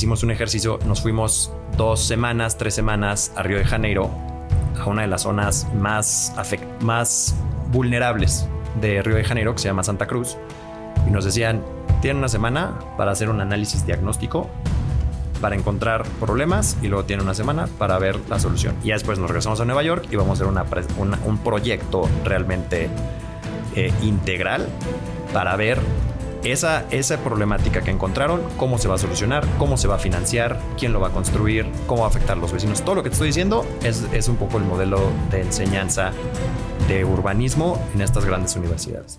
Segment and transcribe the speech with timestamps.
[0.00, 4.10] hicimos un ejercicio, nos fuimos dos semanas, tres semanas a Río de Janeiro,
[4.80, 6.32] a una de las zonas más,
[6.80, 7.34] más
[7.70, 8.48] vulnerables
[8.80, 10.38] de Río de Janeiro, que se llama Santa Cruz,
[11.06, 11.62] y nos decían,
[12.00, 14.48] tienen una semana para hacer un análisis diagnóstico,
[15.42, 18.76] para encontrar problemas, y luego tienen una semana para ver la solución.
[18.82, 20.64] Y después nos regresamos a Nueva York y vamos a hacer
[21.26, 22.88] un proyecto realmente
[23.76, 24.66] eh, integral
[25.34, 25.78] para ver
[26.44, 30.60] esa, esa problemática que encontraron, cómo se va a solucionar, cómo se va a financiar,
[30.78, 32.82] quién lo va a construir, cómo va a afectar a los vecinos.
[32.82, 35.00] Todo lo que te estoy diciendo es, es un poco el modelo
[35.30, 36.12] de enseñanza
[36.88, 39.18] de urbanismo en estas grandes universidades.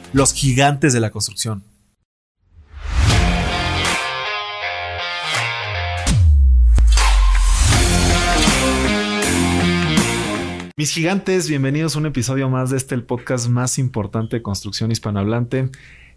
[0.13, 1.63] los gigantes de la construcción.
[10.75, 14.91] Mis gigantes, bienvenidos a un episodio más de este el podcast más importante de construcción
[14.91, 15.69] hispanohablante.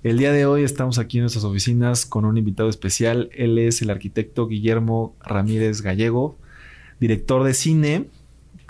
[0.03, 3.31] El día de hoy estamos aquí en nuestras oficinas con un invitado especial.
[3.35, 6.39] Él es el arquitecto Guillermo Ramírez Gallego,
[6.99, 8.09] director de cine,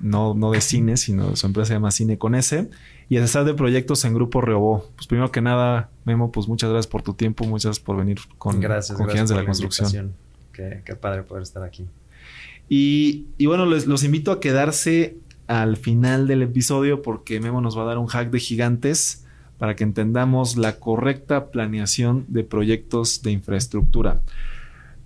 [0.01, 2.69] no, no de cine, sino su empresa se llama Cine con S
[3.09, 4.91] y asesor de proyectos en Grupo Reobó.
[4.97, 8.19] Pues primero que nada, Memo, pues muchas gracias por tu tiempo, muchas gracias por venir
[8.39, 10.13] con gracias, Confianza de la, construcción.
[10.53, 11.87] Qué, padre poder estar aquí.
[12.69, 15.17] Y, bueno, les, los invito a quedarse
[15.47, 19.25] al final del episodio porque Memo nos va a dar un hack de gigantes
[19.59, 24.23] para que entendamos la correcta planeación de proyectos de infraestructura.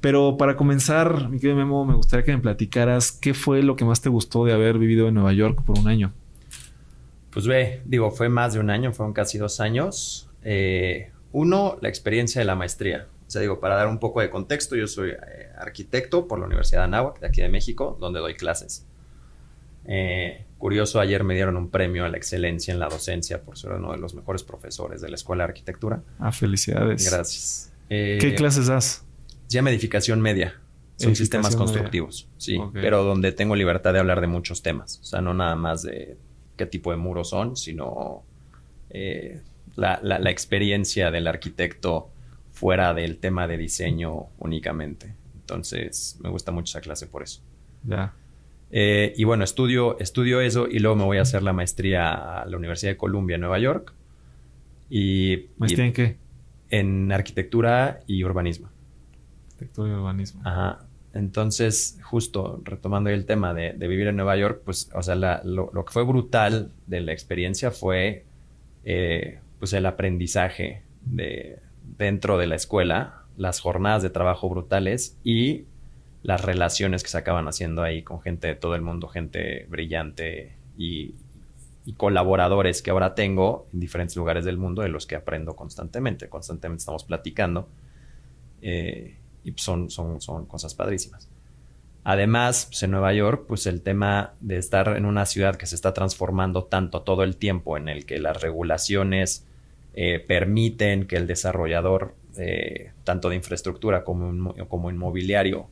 [0.01, 3.85] Pero para comenzar, mi querido Memo, me gustaría que me platicaras qué fue lo que
[3.85, 6.13] más te gustó de haber vivido en Nueva York por un año.
[7.39, 10.29] Pues ve, digo, fue más de un año, fueron casi dos años.
[10.43, 13.07] Eh, uno, la experiencia de la maestría.
[13.29, 16.47] O sea, digo, para dar un poco de contexto, yo soy eh, arquitecto por la
[16.47, 18.89] Universidad de Anáhuac, de aquí de México, donde doy clases.
[19.85, 23.71] Eh, curioso, ayer me dieron un premio a la excelencia en la docencia por ser
[23.71, 26.03] uno de los mejores profesores de la Escuela de Arquitectura.
[26.19, 27.09] Ah, felicidades.
[27.09, 27.73] Gracias.
[27.89, 29.05] ¿Qué clases das?
[29.49, 30.61] Llama edificación media.
[30.97, 34.99] Son sistemas constructivos, sí, pero donde tengo libertad de hablar de muchos temas.
[34.99, 36.17] O sea, no nada más de
[36.59, 38.23] qué tipo de muros son, sino
[38.91, 39.41] eh,
[39.77, 42.11] la, experiencia del arquitecto
[42.53, 45.15] fuera del tema de diseño únicamente.
[45.41, 47.41] Entonces, me gusta mucho esa clase por eso.
[47.85, 48.13] Ya.
[48.71, 52.45] Eh, y bueno, estudio, estudio eso y luego me voy a hacer la maestría a
[52.45, 53.95] la Universidad de Columbia en Nueva York.
[54.91, 56.17] Y, ¿Maestría en qué?
[56.69, 58.69] En arquitectura y urbanismo.
[59.53, 60.43] Arquitectura y urbanismo.
[60.45, 60.88] Ajá.
[61.15, 65.93] Entonces, justo retomando el tema de, vivir en Nueva York, pues, o sea, lo, que
[65.93, 68.25] fue brutal de la experiencia fue,
[68.85, 71.59] eh, pues, el aprendizaje de,
[71.97, 75.65] dentro de la escuela, las jornadas de trabajo brutales y
[76.23, 80.53] las relaciones que se acaban haciendo ahí con gente de todo el mundo, gente brillante
[80.77, 81.15] y,
[81.97, 86.29] colaboradores que ahora tengo en diferentes lugares del mundo de los que aprendo constantemente.
[86.29, 87.67] Constantemente estamos platicando.
[88.61, 89.17] Eh,
[89.57, 91.29] son, son, son cosas padrísimas.
[92.05, 95.75] Además, pues, en Nueva York, pues el tema de estar en una ciudad que se
[95.75, 99.47] está transformando tanto todo el tiempo, en el que las regulaciones
[99.95, 105.69] eh, permiten que el desarrollador, eh, tanto de infraestructura como, como inmobiliario,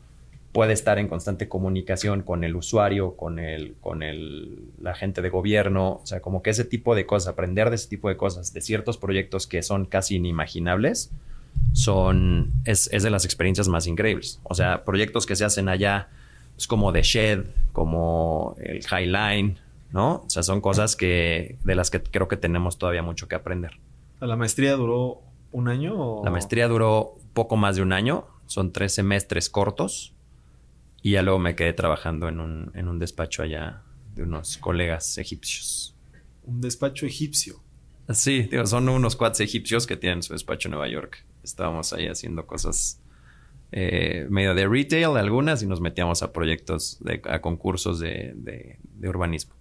[0.53, 5.28] puede estar en constante comunicación con el usuario, con, el, con el, la gente de
[5.28, 8.53] gobierno, o sea, como que ese tipo de cosas, aprender de ese tipo de cosas,
[8.53, 11.12] de ciertos proyectos que son casi inimaginables,
[11.72, 14.41] son, es, de las experiencias más increíbles.
[14.44, 16.09] O sea, proyectos que se hacen allá,
[16.56, 19.59] es como The Shed, como el Highline,
[19.93, 20.22] ¿no?
[20.27, 23.78] O sea, son cosas que, de las que creo que tenemos todavía mucho que aprender.
[24.21, 25.22] ¿La maestría duró
[25.53, 26.25] un año?
[26.25, 30.15] La maestría duró poco más de un año, son tres semestres cortos
[31.03, 33.83] y ya luego me quedé trabajando en un, en un despacho allá
[34.15, 35.95] de unos colegas egipcios.
[36.45, 37.60] Un despacho egipcio.
[38.10, 41.25] Sí, son unos cuates egipcios que tienen su despacho en Nueva York.
[41.47, 43.01] Estábamos ahí haciendo cosas
[43.72, 49.54] eh, medio de retail, algunas, y nos metíamos a proyectos, de, a concursos de, urbanismo.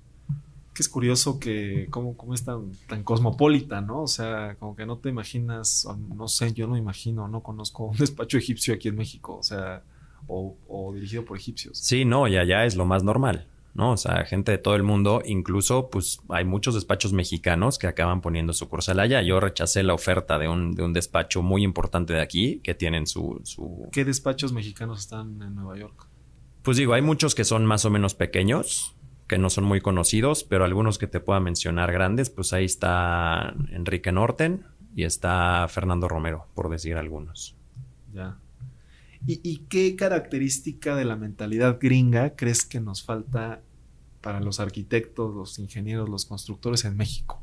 [0.73, 4.01] Que es curioso que cómo, cómo es tan, tan cosmopolita, ¿no?
[4.01, 7.97] O sea, como que no te imaginas, no sé, yo no imagino, no conozco un
[7.97, 9.83] despacho egipcio aquí en México, o sea,
[10.27, 11.77] o, o dirigido por egipcios.
[11.77, 13.47] Sí, no, y allá es lo más normal.
[13.75, 13.91] ¿No?
[13.91, 18.21] O sea, gente de todo el mundo, incluso pues hay muchos despachos mexicanos que acaban
[18.21, 19.21] poniendo sucursal allá.
[19.21, 23.05] Yo rechacé la oferta de un, de un despacho muy importante de aquí que tienen
[23.05, 23.89] su, su...
[23.91, 26.07] ¿Qué despachos mexicanos están en Nueva York?
[26.63, 28.95] Pues digo, hay muchos que son más o menos pequeños,
[29.27, 33.53] que no son muy conocidos, pero algunos que te pueda mencionar grandes, pues ahí está
[33.71, 37.57] Enrique Norten y está Fernando Romero, por decir algunos.
[38.13, 38.37] Ya.
[39.27, 43.61] ¿Y, qué característica de la mentalidad gringa crees que nos falta
[44.21, 47.41] para los arquitectos, los ingenieros, los constructores en México?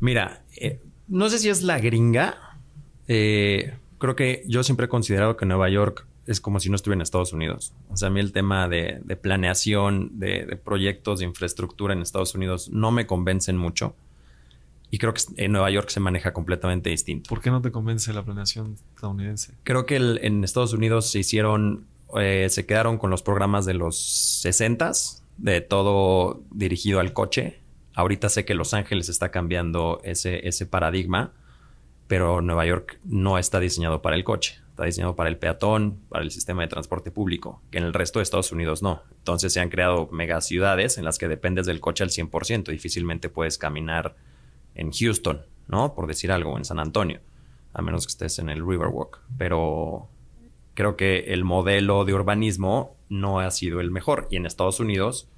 [0.00, 2.58] Mira, eh, no sé si es la gringa.
[3.06, 6.98] Eh, creo que yo siempre he considerado que Nueva York es como si no estuviera
[6.98, 7.72] en Estados Unidos.
[7.88, 12.68] O sea, a mí el tema de, planeación, de, proyectos de infraestructura en Estados Unidos
[12.70, 13.96] no me convencen mucho.
[14.90, 17.28] Y creo que en Nueva York se maneja completamente distinto.
[17.28, 19.54] ¿Por qué no te convence la planeación estadounidense?
[19.64, 21.86] Creo que en Estados Unidos se hicieron,
[22.18, 23.98] eh, se quedaron con los programas de los
[24.40, 24.92] 60
[25.36, 27.60] de todo dirigido al coche.
[27.94, 31.32] Ahorita sé que Los Ángeles está cambiando ese, ese paradigma,
[32.06, 36.22] pero Nueva York no está diseñado para el coche está diseñado para el peatón, para
[36.22, 39.02] el sistema de transporte público, que en el resto de Estados Unidos no.
[39.18, 42.70] Entonces se han creado megaciudades en las que dependes del coche al 100%.
[42.70, 44.14] Difícilmente puedes caminar
[44.78, 45.94] en Houston, ¿no?
[45.94, 47.20] Por decir algo, en San Antonio,
[47.74, 49.20] a menos que estés en el Riverwalk.
[49.36, 50.08] Pero
[50.74, 55.28] creo que el modelo de urbanismo no ha sido el mejor y en Estados Unidos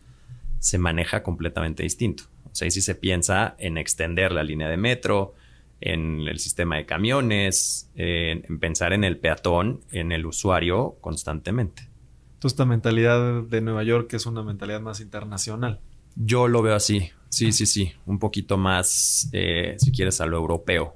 [0.59, 2.25] se maneja completamente distinto.
[2.53, 5.35] O sea, ahí sí se piensa en extender la línea de metro,
[5.81, 11.89] en el sistema de camiones, en, pensar en el peatón, en el usuario constantemente.
[12.35, 15.81] Entonces, esta mentalidad de Nueva York es una mentalidad más internacional.
[16.17, 20.37] Yo lo veo así, sí, sí, sí, un poquito más, eh, si quieres, a lo
[20.37, 20.95] europeo,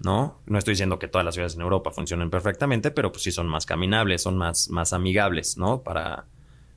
[0.00, 0.40] ¿no?
[0.46, 3.48] No estoy diciendo que todas las ciudades en Europa funcionen perfectamente, pero pues sí son
[3.48, 5.82] más caminables, son más, más amigables, ¿no?
[5.82, 6.26] Para,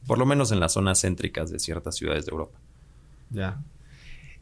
[0.07, 2.57] por lo menos en las zonas céntricas de ciertas ciudades de Europa.
[3.29, 3.61] Ya.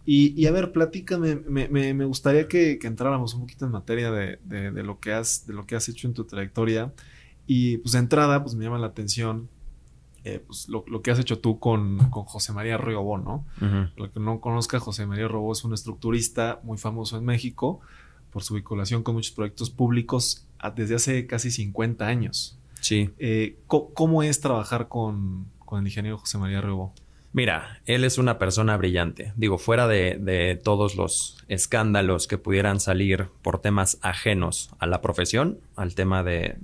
[0.04, 4.84] Y, a ver, platícame, me, me, gustaría que, entráramos un poquito en materia de, de,
[4.84, 6.92] lo que has, de lo que has hecho en tu trayectoria.
[7.46, 9.48] Y pues de entrada, pues me llama la atención
[10.24, 13.46] eh, pues, lo, que has hecho tú con, con José María Riobó, ¿no?
[13.96, 17.80] Lo que no conozca, José María Riobó es un estructurista muy famoso en México
[18.32, 20.46] por su vinculación con muchos proyectos públicos
[20.76, 22.58] desde hace casi 50 años.
[22.80, 23.10] Sí.
[23.20, 26.94] Eh, ¿cómo, es trabajar con, con el ingeniero José María Riobó?
[27.34, 29.32] Mira, él es una persona brillante.
[29.38, 35.60] Digo, fuera de, todos los escándalos que pudieran salir por temas ajenos a la profesión,
[35.76, 36.56] al tema de,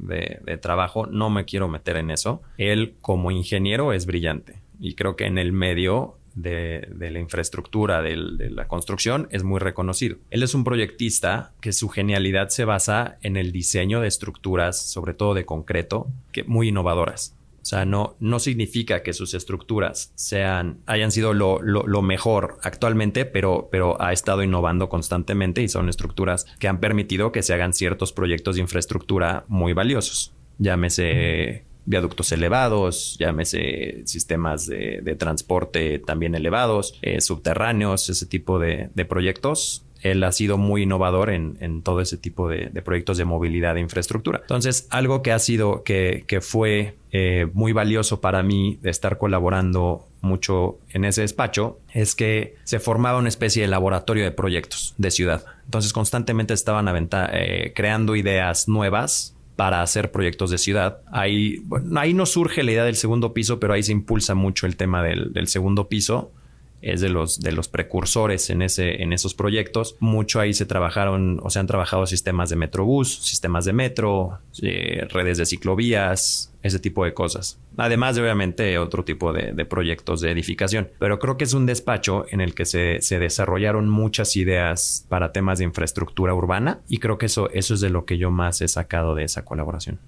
[0.62, 2.42] trabajo, no me quiero meter en eso.
[2.58, 8.18] Él como ingeniero es brillante y creo que en el medio de, la infraestructura de,
[8.18, 10.18] la construcción es muy reconocido.
[10.32, 15.14] Él es un proyectista que su genialidad se basa en el diseño de estructuras, sobre
[15.14, 17.37] todo de concreto, que muy innovadoras.
[17.68, 23.26] O sea, no, no significa que sus estructuras sean, hayan sido lo, lo, mejor actualmente,
[23.26, 27.74] pero, pero ha estado innovando constantemente y son estructuras que han permitido que se hagan
[27.74, 30.34] ciertos proyectos de infraestructura muy valiosos.
[30.60, 39.04] Llámese viaductos elevados, llámese sistemas de, transporte también elevados, eh, subterráneos, ese tipo de, de
[39.04, 43.82] proyectos él ha sido muy innovador en, todo ese tipo de, proyectos de movilidad e
[43.82, 44.40] infraestructura.
[44.42, 50.08] Entonces, algo que ha sido, que, fue eh, muy valioso para mí de estar colaborando
[50.22, 55.12] mucho en ese despacho es que se formaba una especie de laboratorio de proyectos de
[55.12, 55.44] ciudad.
[55.66, 56.88] Entonces, constantemente estaban
[57.34, 61.00] eh, creando ideas nuevas para hacer proyectos de ciudad.
[61.12, 61.64] Ahí,
[61.96, 65.02] ahí no surge la idea del segundo piso, pero ahí se impulsa mucho el tema
[65.02, 66.32] del segundo piso
[66.82, 69.96] es de los, de los precursores en, ese, en esos proyectos.
[70.00, 75.06] Mucho ahí se trabajaron o se han trabajado sistemas de metrobús, sistemas de metro, eh,
[75.10, 77.60] redes de ciclovías, ese tipo de cosas.
[77.78, 80.90] Además de obviamente otro tipo de, proyectos de edificación.
[81.00, 85.60] Pero creo que es un despacho en el que se, desarrollaron muchas ideas para temas
[85.60, 88.68] de infraestructura urbana y creo que eso, eso es de lo que yo más he
[88.68, 90.00] sacado de esa colaboración.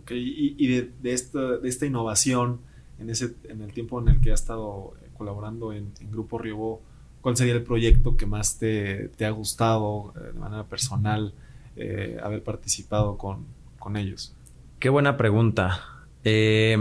[0.00, 2.60] Ok, y, de, esta, de esta innovación
[3.00, 6.82] en, ese, en el tiempo en el que ha estado colaborando en, Grupo Riobó,
[7.20, 11.32] ¿cuál sería el proyecto que más te, ha gustado eh, de manera personal
[11.76, 13.46] eh, haber participado con,
[13.96, 14.34] ellos?
[14.78, 15.80] Qué buena pregunta.
[16.24, 16.78] Eh,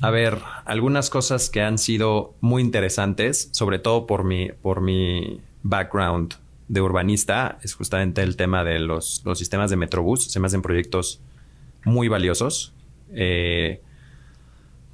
[0.00, 5.40] a ver, algunas cosas que han sido muy interesantes, sobre todo por mi, por mi
[5.62, 6.34] background
[6.68, 10.24] de urbanista, es justamente el tema de los, sistemas de Metrobús.
[10.24, 11.20] Se me hacen proyectos
[11.84, 12.72] muy valiosos.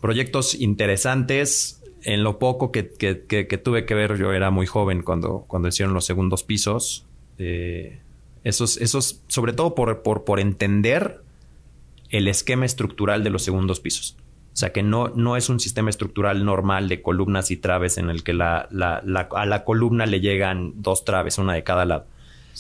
[0.00, 5.68] proyectos interesantes, en lo poco que, tuve que ver, yo era muy joven cuando, cuando
[5.68, 7.06] hicieron los segundos pisos.
[7.38, 8.00] Eh,
[8.44, 11.22] esos, esos, sobre todo por, por, entender
[12.10, 14.16] el esquema estructural de los segundos pisos.
[14.52, 18.10] O sea, que no, no es un sistema estructural normal de columnas y traves en
[18.10, 22.06] el que la, a la columna le llegan dos traves, una de cada lado.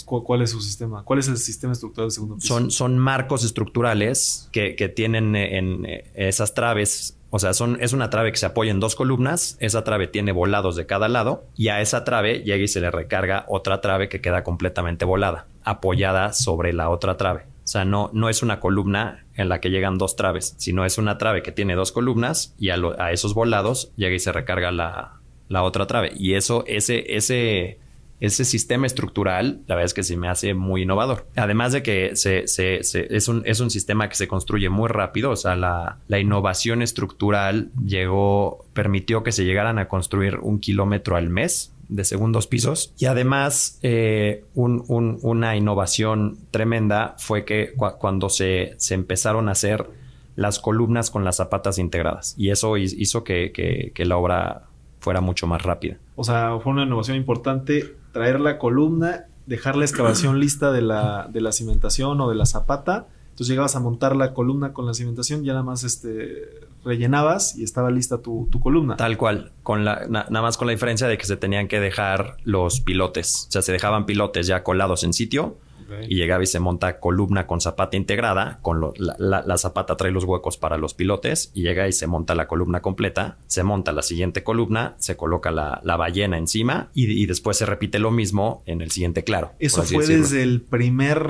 [0.06, 1.02] ¿Cuál es su sistema?
[1.02, 2.48] ¿Cuál es el sistema estructural del segundo piso?
[2.48, 8.10] Son, son marcos estructurales que, que tienen en esas traves O sea, son, es una
[8.10, 9.56] trave que se apoya en dos columnas.
[9.58, 12.90] Esa trave tiene volados de cada lado y a esa trave llega y se le
[12.90, 17.46] recarga otra trave que queda completamente volada, apoyada sobre la otra trave.
[17.64, 20.98] O sea, no, no es una columna en la que llegan dos traves, sino es
[20.98, 24.70] una trave que tiene dos columnas y a, a esos volados llega y se recarga
[24.70, 26.12] la, la otra trave.
[26.14, 27.78] Y eso, ese, ese,
[28.22, 31.26] ese sistema estructural, la verdad es que se me hace muy innovador.
[31.34, 34.88] Además de que se, se, se, es, un, es, un, sistema que se construye muy
[34.88, 40.60] rápido, o sea, la, la, innovación estructural llegó, permitió que se llegaran a construir un
[40.60, 42.94] kilómetro al mes de segundos pisos.
[42.96, 49.48] Y además, eh, un, un, una innovación tremenda fue que cu cuando se, se empezaron
[49.48, 49.90] a hacer
[50.36, 52.36] las columnas con las zapatas integradas.
[52.38, 53.50] Y eso hizo que,
[53.92, 54.68] que la obra
[55.02, 55.98] fuera mucho más rápida.
[56.14, 61.28] O sea, fue una innovación importante traer la columna, dejar la excavación lista de la,
[61.28, 63.08] de la cimentación o de la zapata.
[63.30, 67.64] Entonces llegabas a montar la columna con la cimentación, ya nada más este, rellenabas y
[67.64, 68.96] estaba lista tu, tu columna.
[68.96, 71.80] Tal cual, con la, na, nada más con la diferencia de que se tenían que
[71.80, 73.46] dejar los pilotes.
[73.48, 75.56] O sea, se dejaban pilotes ya colados en sitio
[75.92, 76.06] Okay.
[76.08, 79.96] Y llegaba y se monta columna con zapata integrada, con lo, la, la, la, zapata
[79.96, 83.62] trae los huecos para los pilotes y llega y se monta la columna completa, se
[83.62, 87.98] monta la siguiente columna, se coloca la, la ballena encima y, y, después se repite
[87.98, 89.52] lo mismo en el siguiente claro.
[89.58, 90.22] ¿Eso fue decirlo.
[90.22, 91.22] desde el primer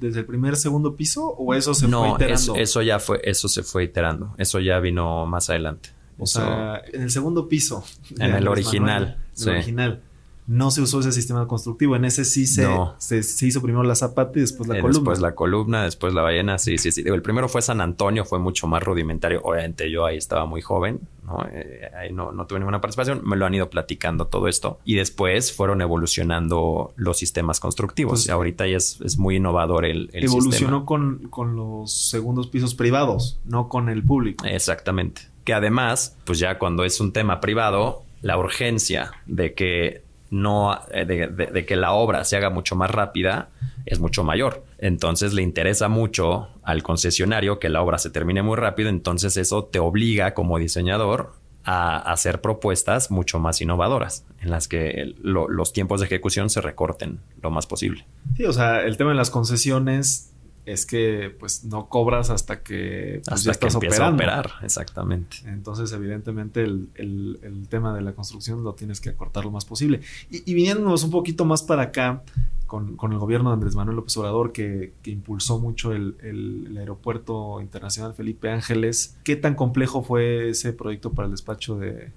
[0.00, 2.34] desde el primer segundo piso o eso se no, fue iterando?
[2.34, 5.90] Eso, eso ya fue, eso se fue iterando, eso ya vino más adelante.
[6.18, 7.84] O eso, sea, en el segundo piso.
[8.18, 9.18] En el original.
[9.32, 9.48] Sí.
[9.48, 10.02] El original
[10.46, 11.96] no se usó ese sistema constructivo.
[11.96, 12.94] En ese sí se, no.
[12.98, 14.98] se, se, hizo primero la zapata y después la eh, columna.
[14.98, 16.58] Después la columna, después la ballena.
[16.58, 17.02] Sí, sí, sí.
[17.06, 19.40] El primero fue San Antonio, fue mucho más rudimentario.
[19.42, 21.46] Obviamente yo ahí estaba muy joven, ¿no?
[21.50, 23.22] Eh, ahí no, no, tuve ninguna participación.
[23.24, 24.78] Me lo han ido platicando todo esto.
[24.84, 28.24] Y después fueron evolucionando los sistemas constructivos.
[28.24, 30.84] Pues, ahorita ya es, es, muy innovador el, el Evolucionó sistema.
[30.84, 34.44] Con, con los segundos pisos privados, no con el público.
[34.44, 35.22] Exactamente.
[35.44, 40.03] Que además, pues ya cuando es un tema privado, la urgencia de que
[40.34, 43.50] no de, de, que la obra se haga mucho más rápida
[43.86, 44.64] es mucho mayor.
[44.78, 48.88] Entonces le interesa mucho al concesionario que la obra se termine muy rápido.
[48.88, 55.14] Entonces eso te obliga como diseñador a hacer propuestas mucho más innovadoras en las que
[55.22, 58.06] lo, los tiempos de ejecución se recorten lo más posible.
[58.36, 60.33] Sí, o sea, el tema de las concesiones
[60.66, 64.04] es que pues no cobras hasta que pues, hasta ya estás que operando.
[64.04, 65.38] a operar, exactamente.
[65.44, 69.64] Entonces, evidentemente, el, el, el, tema de la construcción lo tienes que acortar lo más
[69.64, 70.00] posible.
[70.30, 72.22] Y, y viniéndonos un poquito más para acá,
[72.66, 76.76] con, con, el gobierno de Andrés Manuel López Obrador, que, que impulsó mucho el, el,
[76.78, 82.10] aeropuerto internacional Felipe Ángeles, ¿qué tan complejo fue ese proyecto para el despacho de,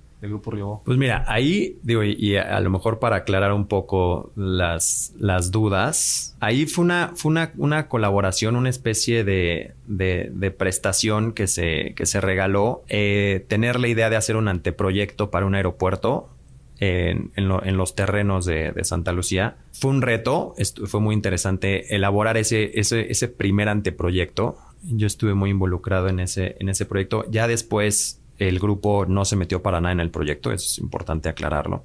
[0.84, 6.36] Pues mira, ahí digo, y, a lo mejor para aclarar un poco las, las dudas,
[6.40, 12.06] ahí fue una, fue una, una colaboración, una especie de, de, prestación que se, que
[12.06, 16.30] se regaló, eh, tener la idea de hacer un anteproyecto para un aeropuerto.
[16.80, 19.58] En, en, los terrenos de, de, Santa Lucía.
[19.72, 20.54] Fue un reto,
[20.86, 24.60] fue muy interesante elaborar ese, ese, ese primer anteproyecto.
[24.84, 27.26] Yo estuve muy involucrado en ese, en ese proyecto.
[27.32, 31.84] Ya después el grupo no se metió para nada en el proyecto, es importante aclararlo,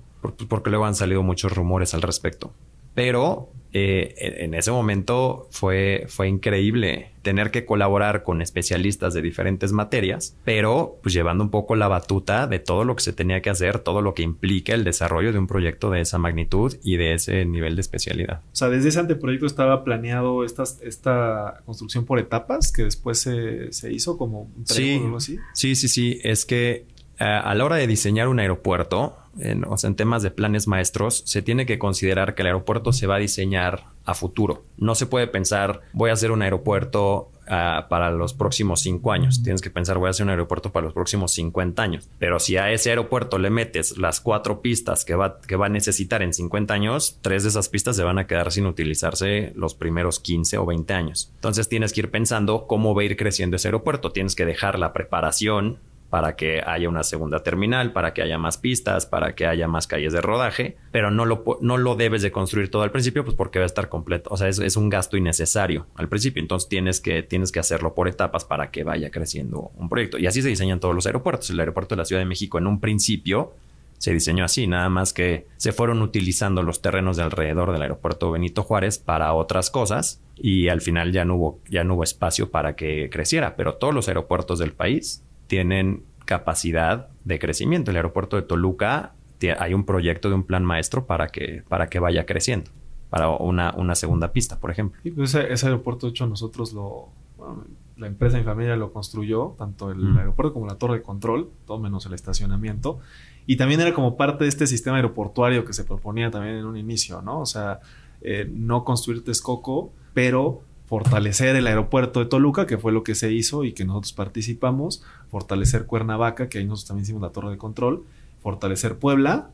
[0.49, 2.52] porque luego han salido muchos rumores al respecto.
[2.94, 9.73] Pero eh, en ese momento fue, fue increíble tener que colaborar con especialistas de diferentes
[9.73, 13.49] materias, pero pues llevando un poco la batuta de todo lo que se tenía que
[13.49, 17.14] hacer, todo lo que implica el desarrollo de un proyecto de esa magnitud y de
[17.14, 18.41] ese nivel de especialidad.
[18.52, 23.73] O sea, desde ese anteproyecto estaba planeado esta, esta construcción por etapas que después se,
[23.73, 25.38] se hizo como un sí, o algo así.
[25.55, 26.21] Sí, sí, sí.
[26.25, 26.87] Es que
[27.23, 31.23] a la hora de diseñar un aeropuerto, en, o sea, en temas de planes maestros,
[31.26, 34.64] se tiene que considerar que el aeropuerto se va a diseñar a futuro.
[34.79, 39.43] No se puede pensar, voy a hacer un aeropuerto uh, para los próximos cinco años.
[39.43, 42.09] Tienes que pensar, voy a hacer un aeropuerto para los próximos 50 años.
[42.19, 45.71] Pero si a ese aeropuerto le metes las cuatro pistas que va, que va a
[45.71, 49.75] necesitar en 50 años, tres de esas pistas se van a quedar sin utilizarse los
[49.75, 51.31] primeros 15 o 20 años.
[51.37, 54.12] Entonces tienes que ir pensando cómo va a ir creciendo ese aeropuerto.
[54.12, 55.79] Tienes que dejar la preparación
[56.12, 59.87] para que haya una segunda terminal, para que haya más pistas, para que haya más
[59.87, 63.35] calles de rodaje, pero no lo, no lo debes de construir todo al principio, pues
[63.35, 64.28] porque va a estar completo.
[64.31, 66.42] O sea, es, es, un gasto innecesario al principio.
[66.42, 70.19] Entonces tienes que, tienes que hacerlo por etapas para que vaya creciendo un proyecto.
[70.19, 71.49] Y así se diseñan todos los aeropuertos.
[71.49, 73.54] El aeropuerto de la Ciudad de México en un principio
[73.97, 78.31] se diseñó así, nada más que se fueron utilizando los terrenos de alrededor del aeropuerto
[78.31, 82.50] Benito Juárez para otras cosas y al final ya no hubo, ya no hubo espacio
[82.50, 83.57] para que creciera.
[83.57, 87.90] Pero todos los aeropuertos del país tienen capacidad de crecimiento.
[87.90, 89.12] El aeropuerto de Toluca
[89.59, 92.71] hay un proyecto de un plan maestro para que, para que vaya creciendo,
[93.11, 94.99] para una, una segunda pista, por ejemplo.
[95.02, 97.66] Sí, pues ese, ese, aeropuerto, de hecho, nosotros lo, bueno,
[97.99, 101.50] la empresa de mi familia lo construyó, tanto el aeropuerto como la torre de control,
[101.66, 103.00] todo menos el estacionamiento.
[103.44, 106.78] Y también era como parte de este sistema aeroportuario que se proponía también en un
[106.78, 107.40] inicio, ¿no?
[107.40, 107.80] O sea,
[108.23, 113.32] eh, no construir Texcoco, pero fortalecer el aeropuerto de Toluca, que fue lo que se
[113.32, 117.58] hizo y que nosotros participamos, fortalecer Cuernavaca, que ahí nosotros también hicimos la torre de
[117.58, 118.04] control,
[118.42, 119.50] fortalecer Puebla,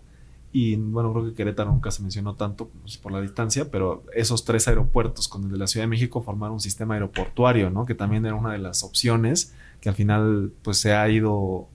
[0.52, 4.44] y bueno, creo que Querétaro nunca se mencionó tanto pues, por la distancia, pero esos
[4.44, 7.86] tres aeropuertos con el de la Ciudad de México formaron un sistema aeroportuario, ¿no?
[7.86, 11.68] Que también era una de las opciones que al final pues se ha ido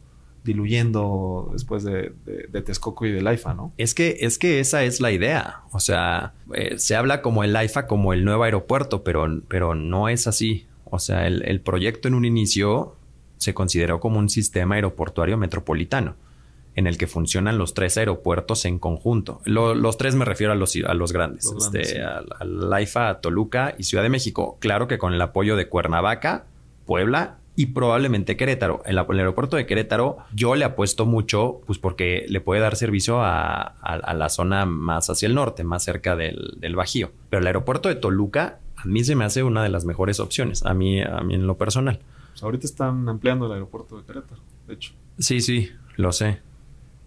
[0.43, 3.71] diluyendo después de, de, Texcoco y del AIFA, ¿no?
[3.77, 5.61] Es que, es que esa es la idea.
[5.71, 10.09] O sea, eh, se habla como el AIFA como el nuevo aeropuerto, pero, pero no
[10.09, 10.67] es así.
[10.83, 12.95] O sea, el, el proyecto en un inicio
[13.43, 16.15] se consideró como un sistema aeroportuario metropolitano
[16.75, 19.41] en el que funcionan los tres aeropuertos en conjunto.
[19.45, 23.83] los tres me refiero a los, a los grandes, este, al, AIFA, a Toluca y
[23.83, 24.57] Ciudad de México.
[24.59, 26.45] Claro que con el apoyo de Cuernavaca,
[26.85, 28.81] Puebla y probablemente Querétaro.
[28.85, 33.21] El, el, aeropuerto de Querétaro yo le apuesto mucho, pues porque le puede dar servicio
[33.21, 33.75] a,
[34.15, 37.11] la zona más hacia el norte, más cerca del, Bajío.
[37.29, 40.65] Pero el aeropuerto de Toluca a mí se me hace una de las mejores opciones,
[40.65, 41.99] a mí, a mí en lo personal.
[42.43, 44.93] Ahorita están ampliando el aeropuerto de Querétaro, de hecho.
[45.17, 46.41] Sí, sí, lo sé.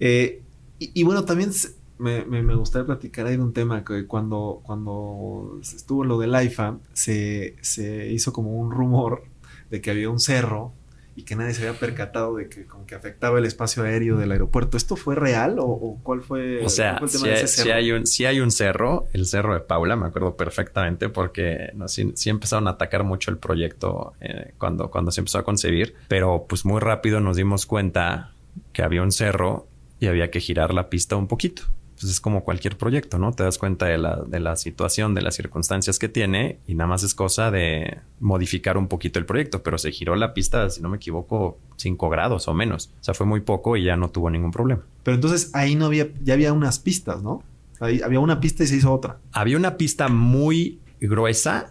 [0.00, 0.42] Eh,
[0.78, 1.50] y, bueno, también
[1.98, 6.78] me, me, gustaría platicar ahí de un tema que cuando, cuando estuvo lo del AIFA,
[6.92, 9.24] se, se hizo como un rumor
[9.70, 10.74] de que había un cerro
[11.16, 14.32] y que nadie se había percatado de que como que afectaba el espacio aéreo del
[14.32, 14.76] aeropuerto.
[14.76, 16.62] ¿Esto fue real o, cuál fue?
[16.62, 20.36] O sea, si, hay, un, si hay un cerro, el cerro de Paula, me acuerdo
[20.36, 25.38] perfectamente porque no, sí, empezaron a atacar mucho el proyecto eh, cuando, cuando se empezó
[25.38, 28.34] a concebir, pero pues muy rápido nos dimos cuenta
[28.74, 29.66] que había un cerro
[29.98, 31.62] y había que girar la pista un poquito.
[31.98, 33.32] Pues es como cualquier proyecto, ¿no?
[33.32, 36.88] Te das cuenta de la, de la situación, de las circunstancias que tiene y nada
[36.88, 40.82] más es cosa de modificar un poquito el proyecto, pero se giró la pista, si
[40.82, 42.90] no me equivoco, 5 grados o menos.
[43.00, 44.82] O sea, fue muy poco y ya no tuvo ningún problema.
[45.02, 47.42] Pero entonces ahí no había, ya había unas pistas, ¿no?
[47.80, 49.18] Ahí había una pista y se hizo otra.
[49.32, 51.70] Había una pista muy gruesa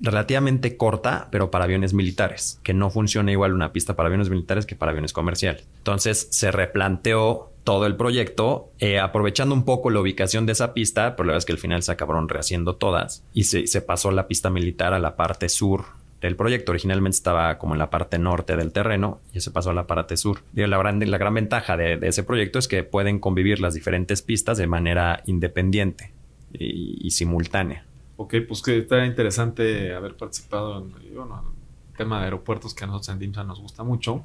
[0.00, 4.66] relativamente corta, pero para aviones militares, que no funciona igual una pista para aviones militares
[4.66, 5.66] que para aviones comerciales.
[5.78, 11.16] Entonces se replanteó todo el proyecto, eh, aprovechando un poco la ubicación de esa pista,
[11.16, 14.28] pero la verdad es que al final se acabaron rehaciendo todas y se, pasó la
[14.28, 15.84] pista militar a la parte sur
[16.20, 16.70] del proyecto.
[16.70, 20.16] Originalmente estaba como en la parte norte del terreno y se pasó a la parte
[20.16, 20.42] sur.
[20.54, 24.58] la, gran, la gran ventaja de, ese proyecto es que pueden convivir las diferentes pistas
[24.58, 26.12] de manera independiente
[26.52, 27.84] y simultánea.
[28.16, 31.52] Ok, pues que está interesante haber participado en bueno,
[31.90, 34.24] el tema de aeropuertos que a nosotros en DIMSA nos gusta mucho.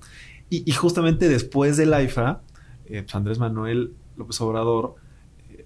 [0.49, 2.41] Y, justamente después del AIFA,
[2.85, 4.95] eh, pues Andrés Manuel López Obrador
[5.49, 5.65] eh,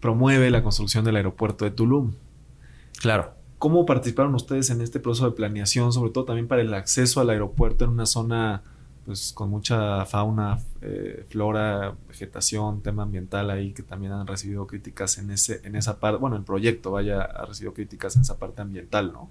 [0.00, 2.12] promueve la construcción del aeropuerto de Tulum.
[3.00, 3.32] Claro.
[3.58, 7.30] ¿Cómo participaron ustedes en este proceso de planeación, sobre todo también para el acceso al
[7.30, 8.62] aeropuerto en una zona
[9.08, 15.16] pues con mucha fauna, eh, flora, vegetación, tema ambiental ahí que también han recibido críticas
[15.16, 18.60] en ese, en esa parte, bueno, el proyecto vaya ha recibido críticas en esa parte
[18.60, 19.30] ambiental, ¿no?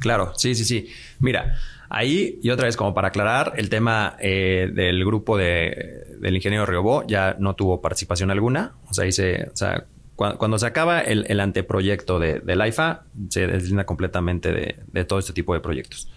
[0.00, 0.88] Claro, sí, sí, sí.
[1.20, 1.54] Mira,
[1.88, 6.66] ahí y otra vez como para aclarar, el tema eh, del grupo de, del ingeniero
[6.66, 11.38] Riobó ya no tuvo participación alguna, o sea, dice, o sea, cuando, se acaba el,
[11.38, 16.08] anteproyecto de, del AIFA, se deslinda completamente de, de todo este tipo de proyectos.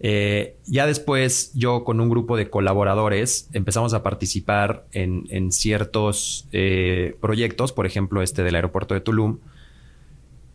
[0.00, 7.16] Eh, ya después yo con un grupo de colaboradores empezamos a participar en, ciertos eh,
[7.20, 9.38] proyectos, por ejemplo este del aeropuerto de Tulum.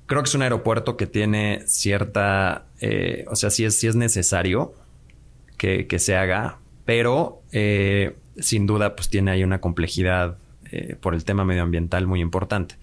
[0.06, 4.74] Creo que es un aeropuerto que tiene cierta, eh, o sea, sí es, es necesario
[5.58, 7.42] que, se haga, pero
[8.38, 10.38] sin duda pues tiene ahí una complejidad
[11.00, 12.76] por el tema medioambiental muy importante.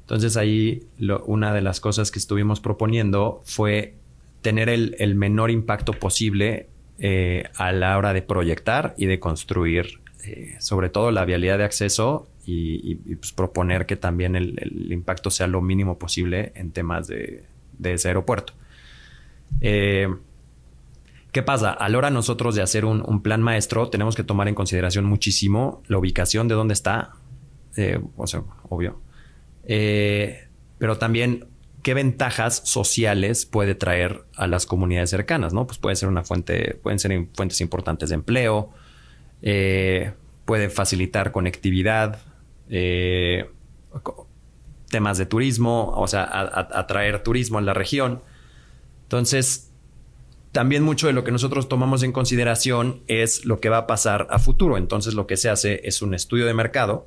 [0.00, 0.86] Entonces ahí
[1.26, 3.94] una de las cosas que estuvimos proponiendo fue
[4.42, 10.56] tener el, menor impacto posible eh, a la hora de proyectar y de construir, eh,
[10.60, 15.60] sobre todo la vialidad de acceso y, pues, proponer que también el, impacto sea lo
[15.60, 17.44] mínimo posible en temas de,
[17.82, 18.54] ese aeropuerto.
[19.60, 20.08] Eh,
[21.30, 21.72] ¿Qué pasa?
[21.72, 25.82] A la hora nosotros de hacer un, plan maestro tenemos que tomar en consideración muchísimo
[25.88, 27.12] la ubicación de dónde está,
[28.16, 28.98] o sea, obvio,
[30.78, 31.44] pero también
[31.88, 35.66] qué ventajas sociales puede traer a las comunidades cercanas, ¿no?
[35.66, 38.68] Pues puede ser una fuente, pueden ser fuentes importantes de empleo,
[39.40, 40.12] eh,
[40.44, 42.20] puede facilitar conectividad,
[42.68, 43.50] eh,
[44.90, 46.28] temas de turismo, o sea,
[46.74, 48.20] atraer turismo en la región.
[49.04, 49.72] Entonces,
[50.52, 54.26] también mucho de lo que nosotros tomamos en consideración es lo que va a pasar
[54.28, 54.76] a futuro.
[54.76, 57.06] Entonces, lo que se hace es un estudio de mercado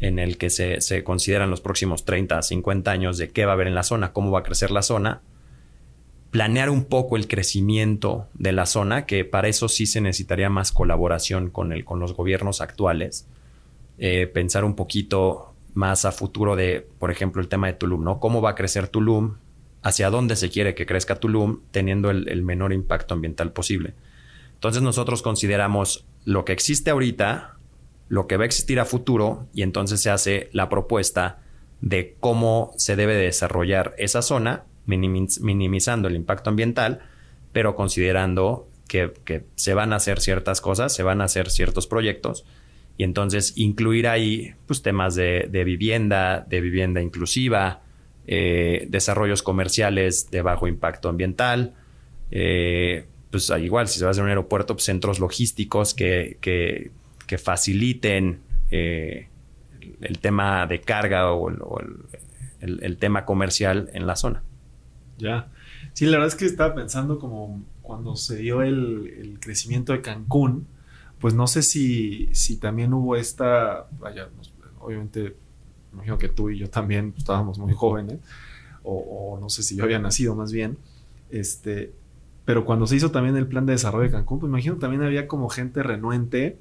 [0.00, 3.54] en el que se, consideran los próximos 30 a 50 años de qué va a
[3.54, 5.22] haber en la zona, cómo va a crecer la zona.
[6.30, 10.72] planear un poco el crecimiento de la zona, que para eso sí se necesitaría más
[10.72, 13.26] colaboración con, el, con los gobiernos actuales.
[13.98, 18.20] Eh, pensar un poquito más a futuro de, por ejemplo, el tema de Tulum, ¿no?
[18.20, 19.36] ¿Cómo va a crecer Tulum?
[19.82, 23.94] ¿Hacia dónde se quiere que crezca Tulum teniendo el, menor impacto ambiental posible?
[24.54, 27.57] Entonces nosotros consideramos lo que existe ahorita,
[28.08, 31.40] lo que va a existir a futuro, y entonces se hace la propuesta
[31.80, 37.00] de cómo se debe desarrollar esa zona minimizando el impacto ambiental,
[37.52, 39.12] pero considerando que,
[39.54, 42.44] se van a hacer ciertas cosas, se van a hacer ciertos proyectos,
[42.96, 47.82] y entonces incluir ahí pues, temas de, vivienda, de vivienda inclusiva,
[48.26, 51.74] eh, desarrollos comerciales de bajo impacto ambiental,
[52.30, 56.90] eh, pues igual si se va a hacer un aeropuerto, pues, centros logísticos que, que,
[57.36, 59.28] faciliten eh,
[60.00, 61.50] el, tema de carga o,
[62.60, 64.42] el, tema comercial en la zona.
[65.18, 65.50] Ya.
[65.92, 70.66] Sí, la verdad es que estaba pensando como cuando se dio el, crecimiento de Cancún,
[71.18, 74.28] pues no sé si, si también hubo esta, vaya,
[74.78, 75.36] obviamente,
[75.92, 78.18] imagino que tú y yo también estábamos muy jóvenes,
[78.84, 80.78] o, no sé si yo había nacido más bien,
[81.30, 81.92] este,
[82.44, 85.26] pero cuando se hizo también el plan de desarrollo de Cancún, pues imagino también había
[85.26, 86.58] como gente renuente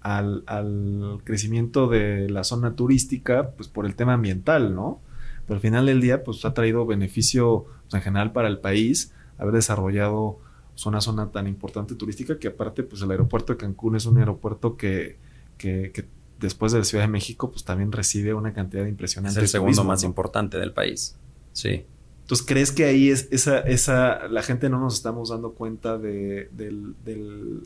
[0.00, 5.00] al, al crecimiento de la zona turística, pues por el tema ambiental, ¿no?
[5.46, 9.12] Pero al final del día, pues ha traído beneficio pues, en general para el país
[9.38, 10.40] haber desarrollado
[10.86, 14.76] una zona tan importante turística que aparte, pues el aeropuerto de Cancún es un aeropuerto
[14.76, 15.16] que,
[15.56, 16.06] que,
[16.38, 19.40] después de la Ciudad de México, pues también recibe una cantidad de impresionante.
[19.40, 21.16] Es el segundo más importante del país.
[21.52, 21.84] Sí.
[22.20, 26.48] Entonces, ¿crees que ahí es esa, esa, la gente no nos estamos dando cuenta de,
[26.52, 27.62] del,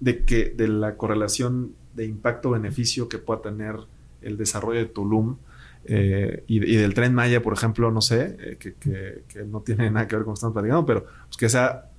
[0.00, 3.76] de que, de la correlación de impacto-beneficio que pueda tener
[4.22, 5.36] el desarrollo de Tulum
[5.84, 10.16] eh, y, del tren Maya, por ejemplo, no sé, eh, que, no tiene nada que
[10.16, 11.90] ver con lo que estamos platicando, pero pues, que se ha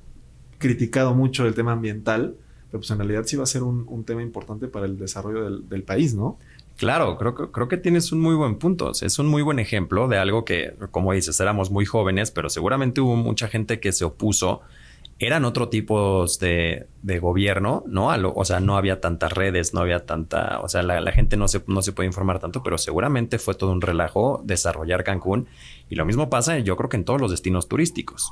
[0.58, 2.36] criticado mucho el tema ambiental,
[2.70, 5.84] pero pues en realidad sí va a ser un, tema importante para el desarrollo del,
[5.84, 6.38] país, ¿no?
[6.76, 8.92] Claro, creo, creo que tienes un muy buen punto.
[8.92, 13.02] Es un muy buen ejemplo de algo que, como dices, éramos muy jóvenes, pero seguramente
[13.02, 14.62] hubo mucha gente que se opuso
[15.20, 16.88] eran otro tipo de,
[17.20, 18.10] gobierno, ¿no?
[18.10, 21.64] o sea, no había tantas redes, no había tanta, o sea, la, gente no se,
[21.68, 25.48] no se puede informar tanto, pero seguramente fue todo un relajo desarrollar Cancún.
[25.90, 28.32] Y lo mismo pasa, yo creo que en todos los destinos turísticos.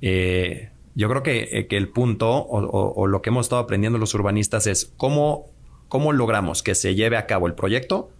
[0.00, 4.14] Eh, yo creo que, eh, que el punto o, lo que hemos estado aprendiendo los
[4.14, 5.46] urbanistas es cómo,
[5.88, 8.10] cómo logramos que se lleve a cabo el proyecto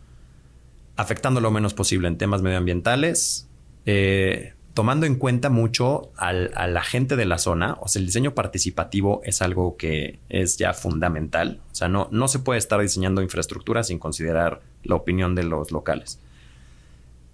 [0.94, 3.49] afectando lo menos posible en temas medioambientales,
[3.87, 8.36] eh, tomando en cuenta mucho a la gente de la zona, o sea, el diseño
[8.36, 11.60] participativo es algo que es ya fundamental.
[11.72, 15.72] O sea, no, no se puede estar diseñando infraestructura sin considerar la opinión de los
[15.72, 16.20] locales.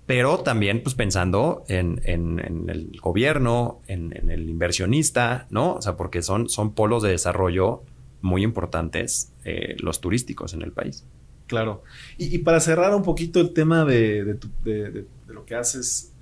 [0.07, 5.75] Pero también, pues pensando en, el gobierno, en, el inversionista, ¿no?
[5.75, 7.83] O sea, porque son, son polos de desarrollo
[8.23, 11.05] muy importantes eh, los turísticos en el país.
[11.47, 11.83] Claro.
[12.17, 16.14] Y, para cerrar un poquito el tema de, de lo que haces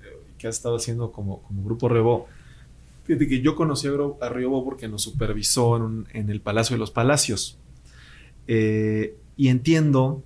[0.43, 2.27] que ha estado haciendo como, como Grupo Rebo.
[3.05, 7.57] Fíjate que yo conocí a, Rebo porque nos supervisó en, el Palacio de los Palacios.
[8.47, 10.21] Eh, y entiendo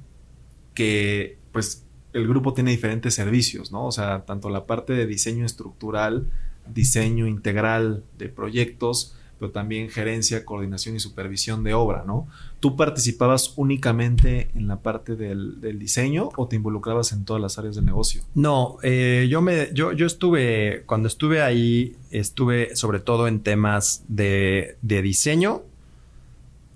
[0.73, 3.85] que pues el grupo tiene diferentes servicios, ¿no?
[3.85, 6.31] O sea, tanto la parte de diseño estructural,
[6.73, 12.27] diseño integral de proyectos, pero también gerencia, coordinación y supervisión de obra, ¿no?
[12.59, 17.75] ¿Tú participabas únicamente en la parte del, diseño o te involucrabas en todas las áreas
[17.75, 18.23] del negocio?
[18.33, 24.03] No, eh, yo me, yo, yo estuve, cuando estuve ahí, estuve sobre todo en temas
[24.07, 25.61] de, diseño,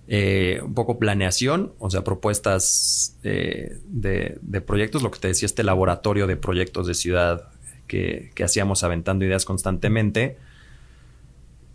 [0.08, 5.64] eh, un poco planeación, o sea, propuestas eh, de, proyectos, lo que te decía, este
[5.64, 7.48] laboratorio de proyectos de ciudad
[7.88, 10.38] que, que hacíamos aventando ideas constantemente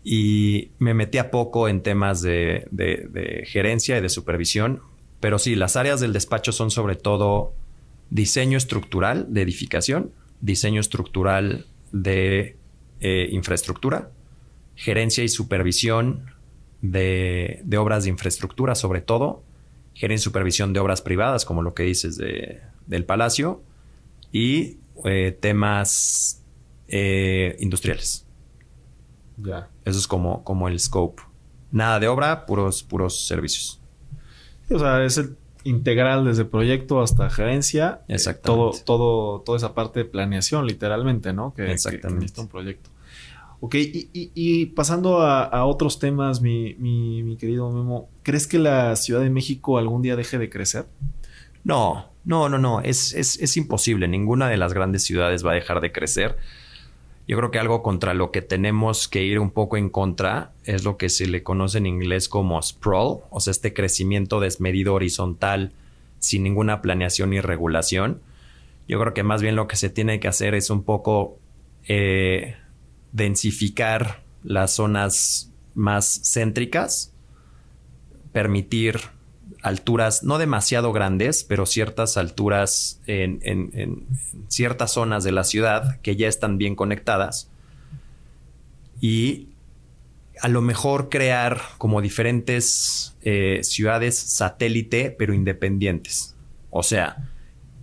[0.09, 4.81] y me metí a poco en temas de, gerencia y de supervisión,
[5.19, 7.55] pero sí, las áreas del despacho son sobre todo
[8.11, 12.57] diseño estructural de edificación, diseño estructural de
[13.01, 14.13] eh, infraestructura,
[14.77, 16.27] gerencia y supervisión
[16.83, 19.43] de, obras de infraestructura sobre todo,
[19.93, 23.61] gerencia y supervisión de obras privadas, como lo que dices del palacio,
[24.31, 26.45] y eh, temas
[26.87, 28.25] eh, industriales.
[29.39, 29.69] Ya.
[29.87, 31.23] Eso es como, como el scope.
[31.71, 33.81] Nada de obra, puros, puros servicios.
[34.69, 38.01] o sea, es el integral desde proyecto hasta gerencia.
[38.09, 38.81] Eh, Exactamente.
[38.85, 41.55] todo, todo, toda esa parte de planeación, literalmente, ¿no?
[41.55, 42.33] Que, Exactamente.
[42.33, 42.91] Que, un proyecto.
[43.61, 49.31] Ok, y, pasando a, otros temas, mi, mi, querido Memo, ¿crees que la Ciudad de
[49.31, 50.87] México algún día deje de crecer?
[51.65, 54.09] No, no, no, no, es, es, es imposible.
[54.09, 56.37] Ninguna de las grandes ciudades va a dejar de crecer
[57.29, 60.85] Yo creo que algo contra lo que tenemos que ir un poco en contra es
[60.85, 65.73] lo que se le conoce en inglés como sprawl, o sea, este crecimiento desmedido horizontal
[66.21, 68.21] sin ninguna planeación ni regulación.
[68.87, 71.39] Yo creo que más bien lo que se tiene que hacer es un poco
[71.89, 72.55] eh,
[73.11, 77.13] densificar las zonas más céntricas,
[78.33, 79.01] permitir
[79.63, 84.07] alturas no demasiado grandes, pero ciertas alturas en,
[84.49, 87.51] ciertas zonas de la ciudad que ya están bien conectadas.
[89.01, 89.49] Y
[90.41, 96.37] a lo mejor crear como diferentes eh, ciudades satélite, pero independientes.
[96.71, 97.31] O sea,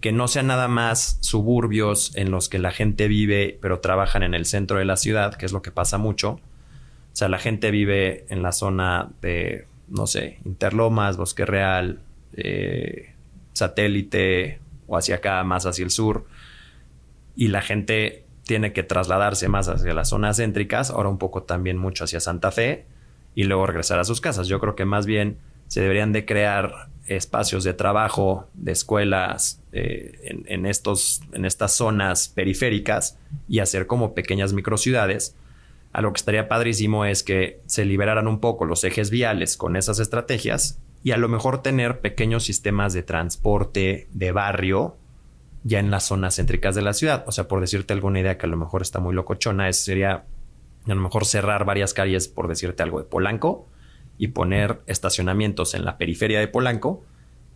[0.02, 4.34] que no sean nada más suburbios en los que la gente vive, pero trabajan en
[4.34, 6.32] el centro de la ciudad, que es lo que pasa mucho.
[6.32, 12.00] O sea, la gente vive en la zona de no sé, Interlomas, Bosque Real,
[12.36, 13.13] eh,
[13.54, 16.26] Satélite o hacia acá, más hacia el sur.
[17.36, 21.78] Y la gente tiene que trasladarse más hacia las zonas céntricas, ahora un poco también
[21.78, 22.86] mucho hacia Santa Fe
[23.36, 24.48] y luego regresar a sus casas.
[24.48, 30.43] Yo creo que más bien se deberían de crear espacios de trabajo, de escuelas eh,
[30.48, 33.17] en, estos, en estas zonas periféricas
[33.48, 35.36] y hacer como pequeñas microciudades
[35.94, 39.76] a lo que estaría padrísimo es que se liberaran un poco los ejes viales con
[39.76, 44.98] esas estrategias y a lo mejor tener pequeños sistemas de transporte de barrio
[45.64, 47.24] ya en las zonas céntricas de la ciudad.
[47.28, 50.26] O sea, por decirte alguna idea que a lo mejor está muy locochona, es, sería
[50.86, 53.70] a lo mejor cerrar varias calles, por decirte algo, de Polanco
[54.18, 57.04] y poner estacionamientos en la periferia de Polanco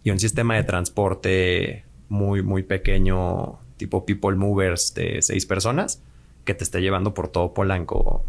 [0.03, 6.03] y un sistema de transporte muy, muy pequeño, tipo people movers de seis personas
[6.47, 8.25] que te esté llevando por todo Polanco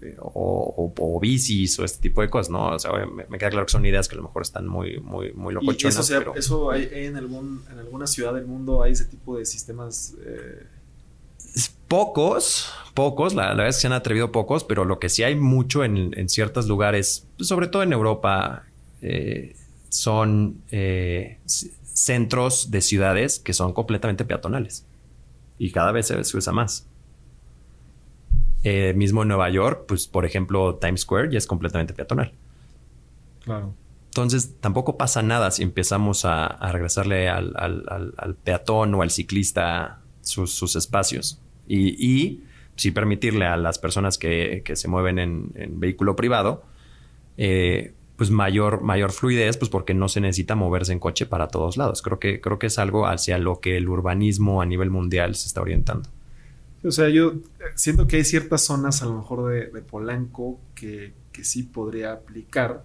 [0.00, 2.68] eh, o, bicis o este tipo de cosas, ¿no?
[2.68, 2.92] O sea,
[3.28, 6.08] me, queda claro que son ideas que a lo mejor están muy, muy, muy locochonas.
[6.08, 9.44] ¿Y eso, eso hay, en, algún, en alguna ciudad del mundo hay ese tipo de
[9.44, 10.14] sistemas?
[10.24, 10.66] Eh?
[11.88, 15.34] Pocos, pocos, la, verdad es que se han atrevido pocos, pero lo que sí hay
[15.34, 18.66] mucho en, ciertos lugares, sobre todo en Europa,
[19.02, 19.56] eh,
[19.88, 20.62] son
[21.82, 24.86] centros de ciudades que son completamente peatonales.
[25.58, 26.86] Y cada vez se usa más.
[28.64, 32.32] Eh, mismo en Nueva York, pues por ejemplo Times Square ya es completamente peatonal.
[33.44, 33.74] Claro.
[34.06, 41.40] Entonces tampoco pasa nada si empezamos a, regresarle al, peatón o al ciclista sus, espacios.
[41.68, 42.42] Y,
[42.74, 46.64] si permitirle a las personas que, se mueven en, vehículo privado,
[47.36, 51.76] eh, pues mayor, mayor fluidez, pues porque no se necesita moverse en coche para todos
[51.76, 52.02] lados.
[52.02, 55.46] Creo que, creo que es algo hacia lo que el urbanismo a nivel mundial se
[55.46, 56.08] está orientando.
[56.84, 57.34] O sea, yo
[57.74, 62.84] siento que hay ciertas zonas a lo mejor de, Polanco que, sí podría aplicar,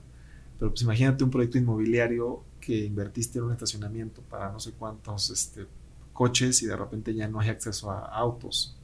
[0.60, 5.32] pero pues imagínate un proyecto inmobiliario que invertiste en un estacionamiento para no sé cuántos
[5.32, 5.66] este,
[6.14, 8.78] coches y de repente ya no hay acceso a autos.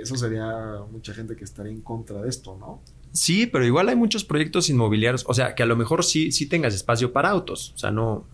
[0.00, 2.80] Eso sería mucha gente que estaría en contra de esto, ¿no?
[3.12, 6.46] Sí, pero igual hay muchos proyectos inmobiliarios, o sea, que a lo mejor sí, sí
[6.46, 8.26] tengas espacio para autos, o sea, no,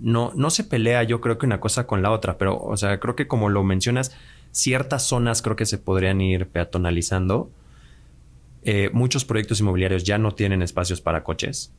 [0.00, 3.00] no, no se pelea yo creo que una cosa con la otra, pero, o sea,
[3.00, 4.14] creo que como lo mencionas,
[4.54, 7.50] ciertas zonas creo que se podrían ir peatonalizando.
[8.62, 11.72] Eh, muchos proyectos inmobiliarios ya no tienen espacios para coches.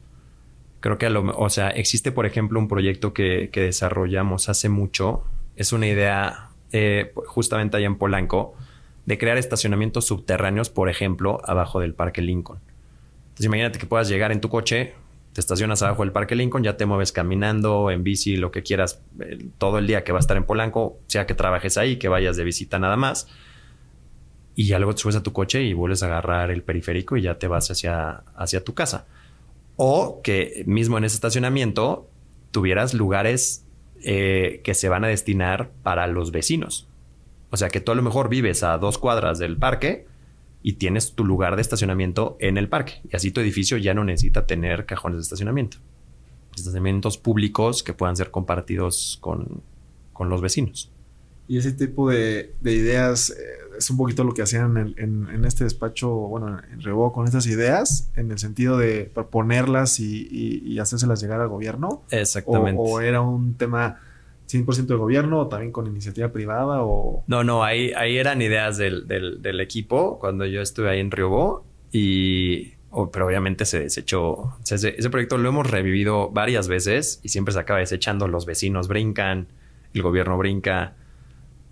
[0.82, 5.24] Creo que, a lo, o sea, existe, por ejemplo, un proyecto que, desarrollamos hace mucho.
[5.56, 8.56] Es una idea eh, justamente allá en Polanco
[9.06, 12.60] de crear estacionamientos subterráneos, por ejemplo, abajo del Parque Lincoln.
[13.30, 14.94] Entonces, imagínate que puedas llegar en tu coche,
[15.36, 19.02] te estacionas abajo del Parque Lincoln, ya te mueves caminando, en bici, lo que quieras,
[19.20, 22.08] eh, todo el día que va a estar en Polanco, sea que trabajes ahí, que
[22.08, 23.28] vayas de visita nada más.
[24.56, 27.24] Y ya luego te subes a tu coche y vuelves a agarrar el periférico y
[27.24, 29.08] ya te vas hacia, hacia tu casa.
[29.76, 32.08] O que mismo en ese estacionamiento
[32.52, 33.66] tuvieras lugares
[34.04, 36.88] eh, que se van a destinar para los vecinos.
[37.50, 40.08] O sea que tú a lo mejor vives a dos cuadras del parque,
[40.68, 42.94] y tienes tu lugar de estacionamiento en el parque.
[43.08, 45.78] Y así tu edificio ya no necesita tener cajones de estacionamiento.
[46.56, 49.62] Estacionamientos públicos que puedan ser compartidos con,
[50.28, 50.92] los vecinos.
[51.48, 53.36] Y ese tipo de, ideas eh,
[53.78, 58.10] es un poquito lo que hacían en, este despacho, bueno, en Rebo con estas ideas,
[58.16, 62.02] en el sentido de proponerlas y, y, hacérselas llegar al gobierno.
[62.10, 62.82] Exactamente.
[62.84, 64.00] o era un tema
[64.48, 67.24] 100% de gobierno o también con iniciativa privada o...
[67.28, 71.66] No, no, ahí, ahí eran ideas del, del, equipo cuando yo estuve ahí en Riobó
[71.92, 72.74] y...
[73.12, 74.56] pero obviamente se desechó.
[74.70, 78.28] ese, proyecto lo hemos revivido varias veces y siempre se acaba desechando.
[78.28, 79.48] Los vecinos brincan,
[79.94, 80.96] el gobierno brinca.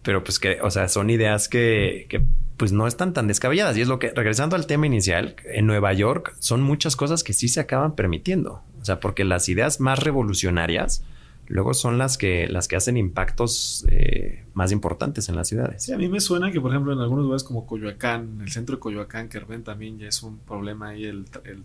[0.01, 2.21] Pero pues que, o sea, son ideas que, que
[2.57, 3.77] pues no están tan descabelladas.
[3.77, 7.33] Y es lo que, regresando al tema inicial, en Nueva York son muchas cosas que
[7.33, 8.63] sí se acaban permitiendo.
[8.81, 11.05] O sea, porque las ideas más revolucionarias
[11.47, 15.83] luego son las que, las que hacen impactos eh, más importantes en las ciudades.
[15.83, 18.75] Sí, a mí me suena que, por ejemplo, en algunos lugares como Coyoacán, el centro
[18.75, 21.63] de Coyoacán, que ven también ya es un problema ahí el, el,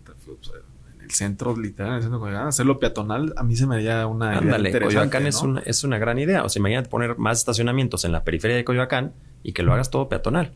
[0.95, 3.75] en el centro, literal, en el centro de Coyoacán, hacerlo peatonal, a mí se me
[3.75, 6.43] haría una Ándale, Coyoacán es, una, es una gran idea.
[6.43, 9.13] O sea, imagínate poner más estacionamientos en la periferia de Coyoacán
[9.43, 10.51] y que lo hagas todo peatonal.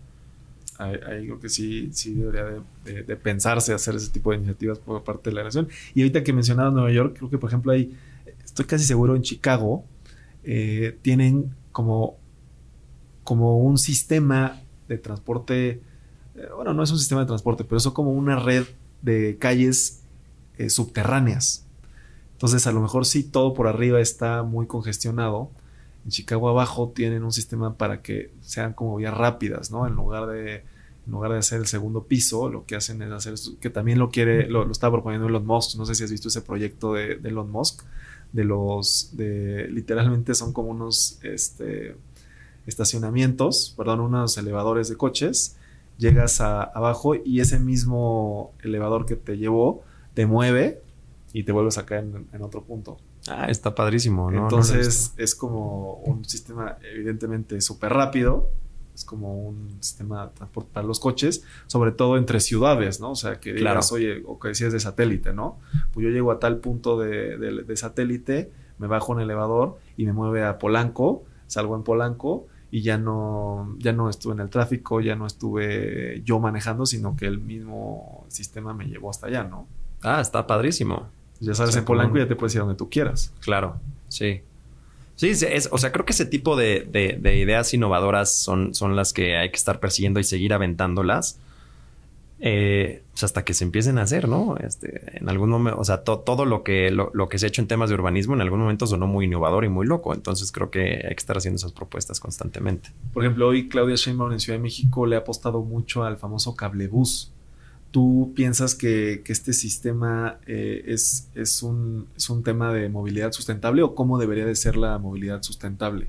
[0.77, 2.45] Ahí, creo que sí, sí debería
[2.83, 5.69] de, pensarse hacer ese tipo de iniciativas por parte de la nación.
[5.93, 7.95] Y ahorita que mencionaba Nueva York, creo que, por ejemplo, hay,
[8.53, 9.83] estoy casi seguro en Chicago,
[10.43, 12.17] eh, tienen como
[13.23, 15.81] como un sistema de transporte,
[16.35, 18.65] eh, bueno, no es un sistema de transporte, pero es como una red
[19.01, 20.03] de calles
[20.57, 21.65] eh, subterráneas.
[22.33, 25.51] Entonces, a lo mejor sí, todo por arriba está muy congestionado.
[26.03, 29.87] En Chicago abajo tienen un sistema para que sean como vías rápidas, ¿no?
[29.87, 33.35] En lugar de, en lugar de hacer el segundo piso, lo que hacen es hacer,
[33.61, 35.77] que también lo quiere, lo, está proponiendo Elon Musk.
[35.77, 37.83] No sé si has visto ese proyecto de Elon Musk,
[38.33, 41.95] de los, de, literalmente son como unos, este,
[42.65, 45.57] estacionamientos, perdón, unos elevadores de coches,
[45.97, 50.81] llegas a, abajo y ese mismo elevador que te llevó te mueve
[51.33, 52.97] y te vuelves a caer en, otro punto.
[53.27, 54.43] Ah, está padrísimo, ¿no?
[54.43, 58.49] Entonces es como un sistema evidentemente súper rápido,
[58.93, 63.11] es como un sistema de transporte para los coches, sobre todo entre ciudades, ¿no?
[63.11, 65.57] O sea, que digas, oye, o que decías de satélite, ¿no?
[65.91, 70.13] Pues yo llego a tal punto de, de satélite, me bajo en elevador y me
[70.13, 74.99] mueve a Polanco, salgo en Polanco y ya no, ya no estuve en el tráfico,
[74.99, 79.67] ya no estuve yo manejando, sino que el mismo sistema me llevó hasta allá, ¿no?
[80.01, 81.07] Ah, está padrísimo.
[81.39, 83.31] Ya sabes, en Polanco ya te puedes ir donde tú quieras.
[83.41, 83.75] Claro,
[84.07, 84.41] sí.
[85.15, 89.13] Sí, es, o sea, creo que ese tipo de, de, ideas innovadoras son, son las
[89.13, 91.39] que hay que estar persiguiendo y seguir aventándolas.
[92.45, 94.57] Eh, pues hasta que se empiecen a hacer, ¿no?
[94.57, 97.69] Este, en algún momento, o sea, todo lo que, lo, que se ha hecho en
[97.69, 100.13] temas de urbanismo en algún momento sonó muy innovador y muy loco.
[100.13, 102.89] Entonces creo que hay que estar haciendo esas propuestas constantemente.
[103.13, 106.53] Por ejemplo, hoy Claudia Sheinbaum en Ciudad de México le ha apostado mucho al famoso
[106.55, 107.31] cablebús.
[107.93, 113.83] ¿Tú piensas que, este sistema eh, es, es, un, es un tema de movilidad sustentable
[113.83, 116.07] o cómo debería de ser la movilidad sustentable?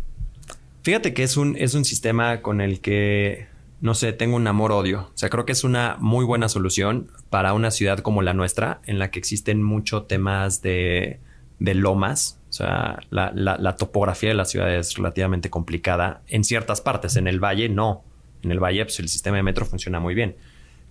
[0.80, 3.48] Fíjate que es un, es un sistema con el que
[3.82, 5.10] no sé, tengo un amor-odio.
[5.14, 8.80] O sea, creo que es una muy buena solución para una ciudad como la nuestra,
[8.86, 11.20] en la que existen muchos temas de,
[11.58, 12.40] lomas.
[12.48, 16.22] O sea, la, topografía de la ciudad es relativamente complicada.
[16.28, 18.04] En ciertas partes, en el valle no.
[18.42, 20.34] En el valle, pues el sistema de metro funciona muy bien.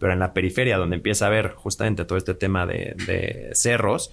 [0.04, 4.12] Pero en la periferia, donde empieza a haber justamente todo este tema de, cerros,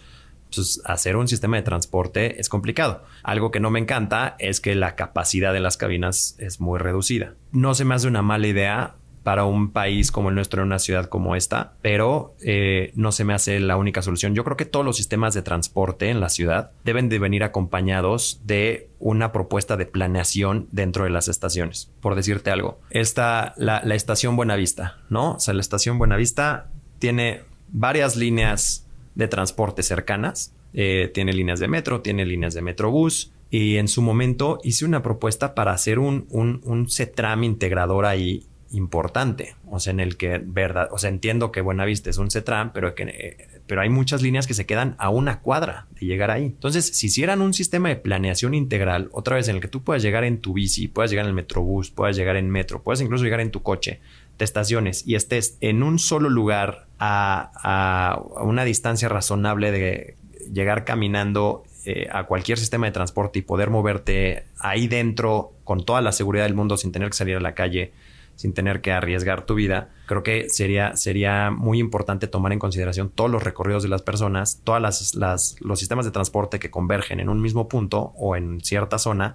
[0.55, 3.03] pues hacer un sistema de transporte es complicado.
[3.25, 7.35] Algo que no me encanta es que la capacidad de las cabinas es muy reducida.
[7.51, 10.79] No se me hace una mala idea para un país como el nuestro, en una
[10.79, 14.35] ciudad como esta, pero eh, no se me hace la única solución.
[14.35, 18.41] Yo creo que todos los sistemas de transporte en la ciudad deben de venir acompañados
[18.45, 21.91] de una propuesta de planeación dentro de las estaciones.
[22.01, 25.35] Por decirte algo, está la, la estación Buenavista, ¿no?
[25.35, 30.55] O sea, la estación Buenavista tiene varias líneas de transporte cercanas.
[30.73, 33.33] Eh, tiene líneas de metro, tiene líneas de metrobús.
[33.51, 38.47] Y en su momento hice una propuesta para hacer un, un, un CETRAM integrador ahí
[38.71, 39.57] importante.
[39.69, 42.95] O sea, en el que, verdad, o sea, entiendo que Buenavista es un CETRAM, pero,
[42.95, 46.45] que, eh, pero hay muchas líneas que se quedan a una cuadra de llegar ahí.
[46.45, 50.03] Entonces, si hicieran un sistema de planeación integral, otra vez en el que tú puedas
[50.03, 53.25] llegar en tu bici, puedas llegar en el metrobús, puedas llegar en metro, puedas incluso
[53.25, 54.01] llegar en tu coche,
[54.45, 60.17] estaciones y estés en un solo lugar a, una distancia razonable de
[60.53, 66.01] llegar caminando eh, a cualquier sistema de transporte y poder moverte ahí dentro con toda
[66.01, 67.93] la seguridad del mundo sin tener que salir a la calle,
[68.41, 73.11] sin tener que arriesgar tu vida, creo que sería, sería muy importante tomar en consideración
[73.11, 74.81] todos los recorridos de las personas, todas
[75.15, 79.35] las, los sistemas de transporte que convergen en un mismo punto o en cierta zona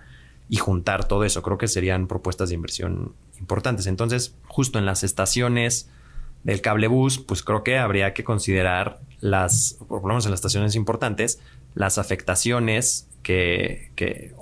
[0.50, 1.44] y juntar todo eso.
[1.44, 3.86] Creo que serían propuestas de inversión importantes.
[3.86, 5.88] Entonces, justo en las estaciones
[6.44, 10.74] del cablebús, pues creo que habría que considerar las, por lo menos en las estaciones
[10.74, 11.40] importantes,
[11.76, 14.34] las afectaciones que, que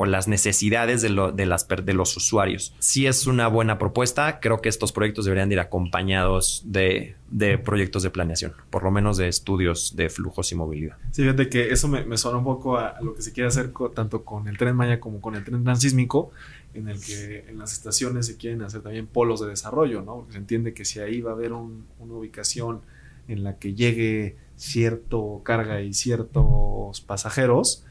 [0.00, 2.72] o las necesidades de, las, de los usuarios.
[2.78, 8.04] Si es una buena propuesta, creo que estos proyectos deberían ir acompañados de, de, proyectos
[8.04, 10.96] de planeación, por lo menos de estudios de flujos y movilidad.
[11.10, 13.72] Sí, fíjate que eso me, me suena un poco a, lo que se quiere hacer
[13.92, 16.30] tanto con el tren Maya como con el tren transísmico,
[16.74, 20.18] en el que en las estaciones se quieren hacer también polos de desarrollo, ¿no?
[20.18, 21.82] Porque se entiende que si ahí va a haber una
[22.14, 22.82] ubicación
[23.26, 27.84] en la que llegue cierto carga y ciertos pasajeros,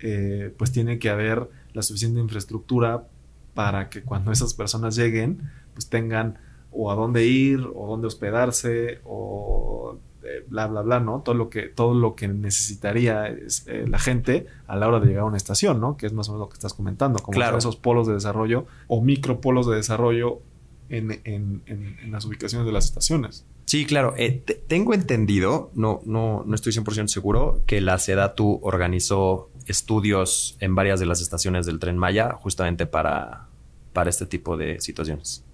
[0.00, 3.06] eh, pues tiene que haber la suficiente infraestructura
[3.52, 6.38] para que cuando esas personas lleguen, pues tengan
[6.70, 11.20] o a dónde ir, o dónde hospedarse, o eh, bla, bla, bla, ¿no?
[11.20, 15.06] Todo lo que, todo lo que necesitaría es, eh, la gente a la hora de
[15.06, 15.96] llegar a una estación, ¿no?
[15.96, 19.02] Que es más o menos lo que estás comentando, como esos polos de desarrollo o
[19.02, 20.40] micropolos de desarrollo
[20.88, 23.44] en, en, en, las ubicaciones de las estaciones.
[23.66, 24.14] Sí, claro.
[24.16, 30.74] Eh, tengo entendido, no, no, no estoy 100% seguro, que la SEDATU organizó estudios en
[30.74, 33.46] varias de las estaciones del tren Maya justamente para,
[33.92, 35.44] para este tipo de situaciones.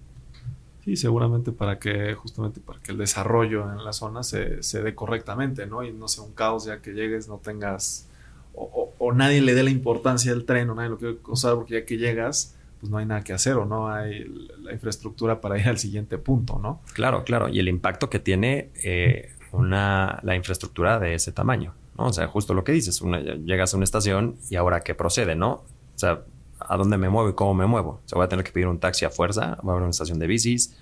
[0.83, 4.95] Sí, seguramente para que justamente para que el desarrollo en la zona se, se dé
[4.95, 5.83] correctamente, ¿no?
[5.83, 8.07] Y no sea un caos ya que llegues, no tengas
[8.53, 11.75] o, o, nadie le dé la importancia al tren o nadie lo quiere usar porque
[11.75, 14.25] ya que llegas, pues no hay nada que hacer o no hay
[14.61, 16.81] la infraestructura para ir al siguiente punto, ¿no?
[16.93, 17.47] Claro, claro.
[17.47, 22.07] Y el impacto que tiene eh, una, la infraestructura de ese tamaño, ¿no?
[22.07, 23.01] O sea, justo lo que dices,
[23.45, 25.51] llegas a una estación y ahora qué procede, ¿no?
[25.95, 26.21] O sea,
[26.59, 28.01] ¿a dónde me muevo y cómo me muevo?
[28.05, 29.91] O sea, voy a tener que pedir un taxi a fuerza, voy a haber una
[29.91, 30.75] estación de bicis,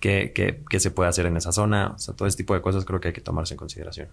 [0.00, 1.92] ¿qué, qué, qué se puede hacer en esa zona?
[1.94, 4.08] O sea, todo ese tipo de cosas creo que hay que tomarse en consideración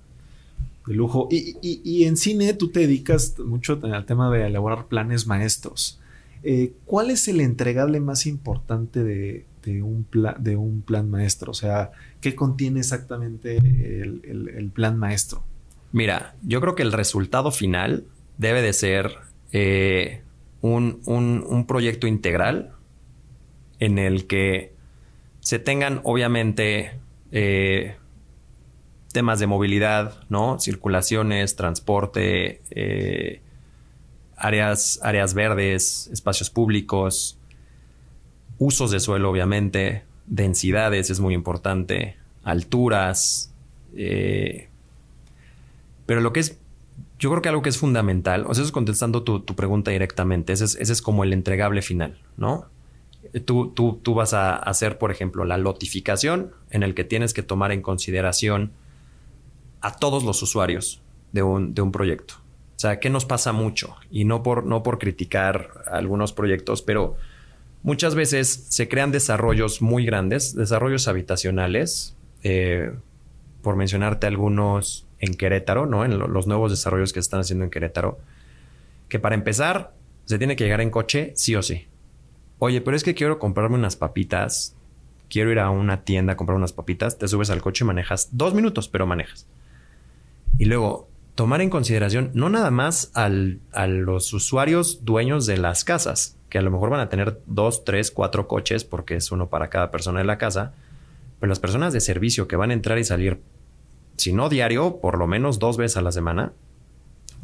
[0.87, 1.27] de lujo.
[1.31, 5.99] Y, y, en cine tú te dedicas mucho al tema de elaborar planes maestros.
[6.43, 9.45] Eh, ¿Cuál es el entregable más importante de,
[9.81, 10.05] un
[10.39, 11.51] de, un plan maestro?
[11.51, 11.91] O sea,
[12.21, 15.43] ¿qué contiene exactamente el, plan maestro?
[15.91, 18.05] Mira, yo creo que el resultado final
[18.37, 19.17] debe de ser
[19.51, 20.21] eh,
[20.61, 22.73] un, proyecto integral
[23.79, 24.73] en el que
[25.39, 26.99] se tengan obviamente
[27.31, 27.95] eh,
[29.13, 30.59] temas de movilidad, ¿no?
[30.59, 32.61] Circulaciones, transporte,
[34.35, 37.39] áreas, áreas verdes, espacios públicos,
[38.57, 43.53] usos de suelo, obviamente, densidades es muy importante, alturas.
[43.95, 44.69] Eh,
[46.05, 46.59] pero lo que es,
[47.19, 50.53] yo creo que algo que es fundamental, o sea, eso es contestando tu, pregunta directamente,
[50.53, 52.67] ese es, ese es, como el entregable final, ¿no?
[53.45, 57.41] Tú, tú, tú, vas a hacer, por ejemplo, la lotificación en el que tienes que
[57.41, 58.71] tomar en consideración
[59.81, 61.01] a todos los usuarios
[61.31, 62.35] de un, de un proyecto.
[62.75, 63.95] O sea, ¿qué nos pasa mucho?
[64.11, 67.15] Y no por, no por criticar algunos proyectos, pero
[67.83, 72.91] muchas veces se crean desarrollos muy grandes, desarrollos habitacionales, eh,
[73.61, 76.05] por mencionarte algunos en Querétaro, ¿no?
[76.05, 78.19] En los nuevos desarrollos que se están haciendo en Querétaro,
[79.09, 79.93] que para empezar
[80.25, 81.87] se tiene que llegar en coche sí o sí.
[82.59, 84.75] Oye, pero es que quiero comprarme unas papitas,
[85.29, 88.29] quiero ir a una tienda a comprar unas papitas, te subes al coche y manejas
[88.31, 89.45] dos minutos, pero manejas.
[90.57, 95.83] Y luego tomar en consideración no nada más al, a los usuarios dueños de las
[95.83, 99.49] casas, que a lo mejor van a tener dos, tres, cuatro coches porque es uno
[99.49, 100.73] para cada persona de la casa,
[101.39, 103.41] pero las personas de servicio que van a entrar y salir,
[104.17, 106.53] si no diario, por lo menos dos veces a la semana,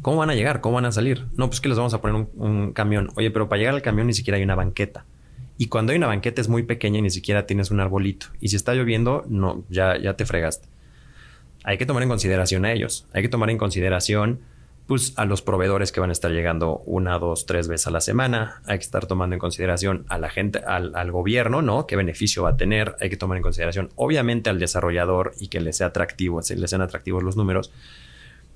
[0.00, 0.60] ¿cómo van a llegar?
[0.60, 1.26] ¿Cómo van a salir?
[1.36, 3.10] No, pues que les vamos a poner un, camión.
[3.16, 5.04] Oye, pero para llegar al camión ni siquiera hay una banqueta.
[5.58, 8.26] Y cuando hay una banqueta es muy pequeña y ni siquiera tienes un arbolito.
[8.40, 10.68] Y si está lloviendo, no, ya, ya te fregaste
[11.64, 13.06] hay que tomar en consideración a ellos.
[13.12, 14.40] Hay que tomar en consideración
[14.86, 18.00] pues, a los proveedores que van a estar llegando una, dos, tres veces a la
[18.00, 18.62] semana.
[18.66, 21.86] Hay que estar tomando en consideración a la gente, al, gobierno, ¿no?
[21.86, 22.96] ¿Qué beneficio va a tener?
[23.00, 26.82] Hay que tomar en consideración, obviamente, al desarrollador y que le sea atractivo, le sean
[26.82, 27.72] atractivos los números.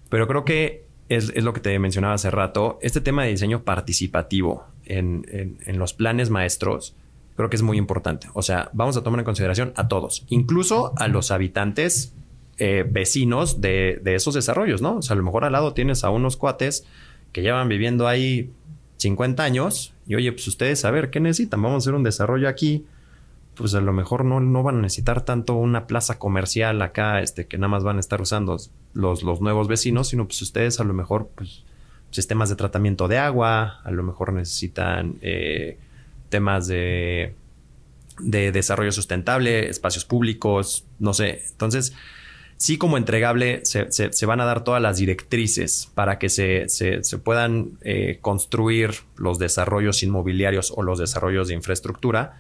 [0.09, 2.79] Pero creo que es, lo que te mencionaba hace rato.
[2.83, 6.95] Este tema de diseño participativo en, en los planes maestros
[7.37, 8.29] creo que es muy importante.
[8.35, 12.14] O sea, vamos a tomar en consideración a todos, incluso a los habitantes
[12.59, 14.96] eh, vecinos de, esos desarrollos, ¿no?
[14.96, 16.86] O sea, a lo mejor al lado tienes a unos cuates
[17.32, 18.50] que llevan viviendo ahí
[18.96, 22.48] 50 años y oye, pues ustedes a ver qué necesitan, vamos a hacer un desarrollo
[22.48, 22.86] aquí,
[23.54, 27.46] pues a lo mejor no, no van a necesitar tanto una plaza comercial acá, este,
[27.46, 28.57] que nada más van a estar usando
[28.94, 31.64] los, los nuevos vecinos, sino pues ustedes a lo mejor, pues,
[32.11, 35.78] sistemas de tratamiento de agua, a lo mejor necesitan eh,
[36.30, 37.34] temas de,
[38.20, 41.42] de desarrollo sustentable, espacios públicos, no sé.
[41.50, 41.92] Entonces,
[42.57, 46.66] sí como entregable se, van a dar todas las directrices para que se,
[47.22, 52.38] puedan eh, construir los desarrollos inmobiliarios o los desarrollos de infraestructura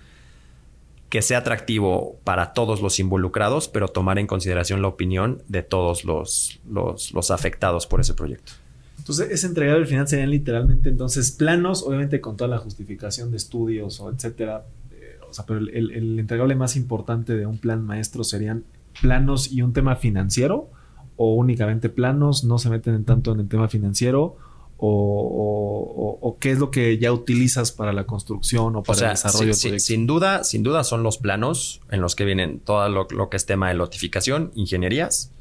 [1.08, 6.04] que sea atractivo para todos los involucrados, pero tomar en consideración la opinión de todos
[6.04, 8.52] los, los, afectados por ese proyecto.
[8.98, 13.36] Entonces, ese entregable al final serían literalmente entonces planos, obviamente con toda la justificación de
[13.36, 14.64] estudios o etcétera.
[14.90, 18.64] Eh, o sea, pero el, el, entregable más importante de un plan maestro serían
[19.00, 20.70] planos y un tema financiero?
[21.16, 22.44] ¿O únicamente planos?
[22.44, 24.36] ¿No se meten en tanto en el tema financiero?
[24.78, 30.06] O, qué es lo que ya utilizas para la construcción o para el desarrollo Sin
[30.06, 33.68] duda, sin duda son los planos en los que vienen todo lo, que es tema
[33.68, 35.32] de lotificación, ingenierías.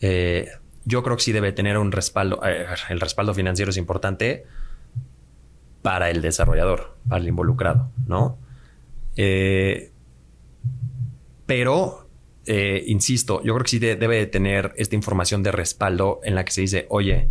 [0.00, 0.48] Eh,
[0.84, 2.40] yo creo que sí debe tener un respaldo.
[2.44, 4.44] Eh, el respaldo financiero es importante
[5.82, 8.38] para el desarrollador, para el involucrado, ¿no?
[9.16, 9.92] Eh,
[11.46, 12.05] pero
[12.46, 16.44] eh, insisto, yo creo que sí debe de tener esta información de respaldo en la
[16.44, 17.28] que se dice, oye,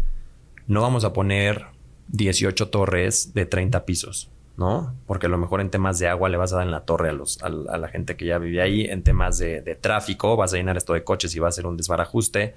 [0.67, 1.67] no vamos a poner
[2.09, 4.93] 18 torres de 30 pisos, ¿no?
[5.07, 7.09] Porque a lo mejor en temas de agua le vas a dar en la torre
[7.09, 10.53] a, los, a, la gente que ya vive ahí, en temas de, de, tráfico vas
[10.53, 12.55] a llenar esto de coches y va a ser un desbarajuste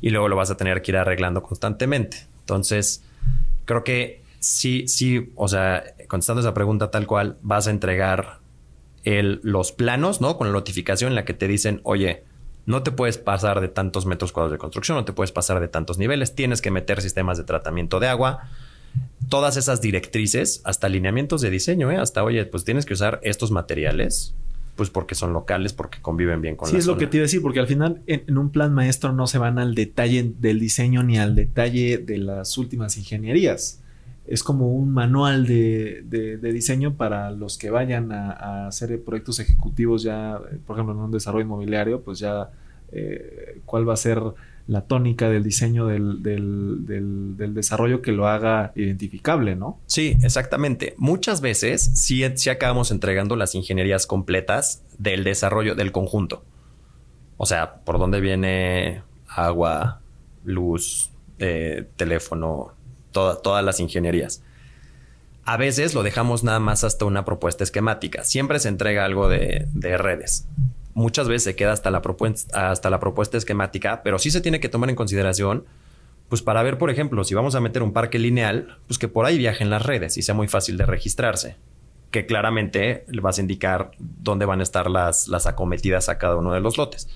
[0.00, 2.26] y luego lo vas a tener que ir arreglando constantemente.
[2.40, 3.02] Entonces,
[3.64, 8.38] creo que sí, sí, o sea, contestando esa pregunta tal cual, vas a entregar
[9.04, 10.36] los planos, ¿no?
[10.36, 12.24] Con la notificación en la que te dicen, oye,
[12.66, 15.68] no te puedes pasar de tantos metros cuadrados de construcción, no te puedes pasar de
[15.68, 18.50] tantos niveles, tienes que meter sistemas de tratamiento de agua.
[19.28, 21.96] Todas esas directrices, hasta alineamientos de diseño, ¿eh?
[21.96, 24.34] hasta, oye, pues tienes que usar estos materiales,
[24.76, 27.26] pues porque son locales, porque conviven bien con sí, es lo que te iba a
[27.26, 31.02] decir, porque al final en, un plan maestro no se van al detalle del diseño
[31.02, 33.80] ni al detalle de las últimas ingenierías
[34.28, 40.38] es como un manual de, diseño para los que vayan a, hacer proyectos ejecutivos ya,
[40.66, 42.50] por ejemplo, en un desarrollo inmobiliario, pues ya
[42.92, 44.20] eh, cuál va a ser
[44.66, 46.22] la tónica del diseño del,
[47.54, 49.80] desarrollo que lo haga identificable, ¿no?
[49.86, 50.94] Sí, exactamente.
[50.98, 56.44] Muchas veces sí, sí acabamos entregando las ingenierías completas del desarrollo del conjunto.
[57.38, 60.02] O sea, por dónde viene agua,
[60.44, 62.74] luz, eh, teléfono,
[63.42, 64.42] todas las ingenierías.
[65.44, 68.22] A veces lo dejamos nada más hasta una propuesta esquemática.
[68.22, 69.66] Siempre se entrega algo de,
[69.96, 70.46] redes.
[70.92, 74.60] Muchas veces se queda hasta la, propuesta, hasta la propuesta esquemática, pero sí se tiene
[74.60, 75.64] que tomar en consideración,
[76.28, 79.24] pues para ver, por ejemplo, si vamos a meter un parque lineal, pues que por
[79.24, 81.56] ahí viajen las redes y sea muy fácil de registrarse.
[82.10, 86.36] Que claramente le vas a indicar dónde van a estar las, las acometidas a cada
[86.36, 87.08] uno de los lotes.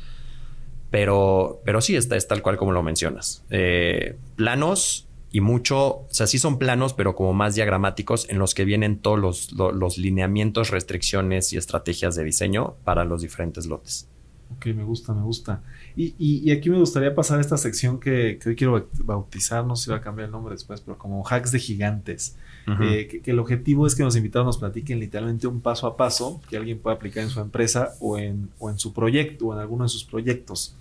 [0.90, 3.44] Pero, pero sí, está, es tal cual como lo mencionas.
[3.50, 8.54] Eh, planos y mucho, o sea, sí son planos, pero como más diagramáticos en los
[8.54, 14.06] que vienen todos los, los, lineamientos, restricciones y estrategias de diseño para los diferentes lotes.
[14.54, 15.62] Ok, me gusta, me gusta.
[15.96, 19.74] Y, y, aquí me gustaría pasar a esta sección que, que, hoy quiero bautizar, no
[19.74, 22.36] sé si va a cambiar el nombre después, pero como hacks de gigantes.
[22.80, 25.96] Eh, que, que, el objetivo es que los invitados nos platiquen literalmente un paso a
[25.96, 29.54] paso que alguien pueda aplicar en su empresa o en, o en su proyecto o
[29.54, 30.76] en alguno de sus proyectos.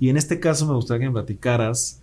[0.00, 2.01] Y en este caso me gustaría que me platicaras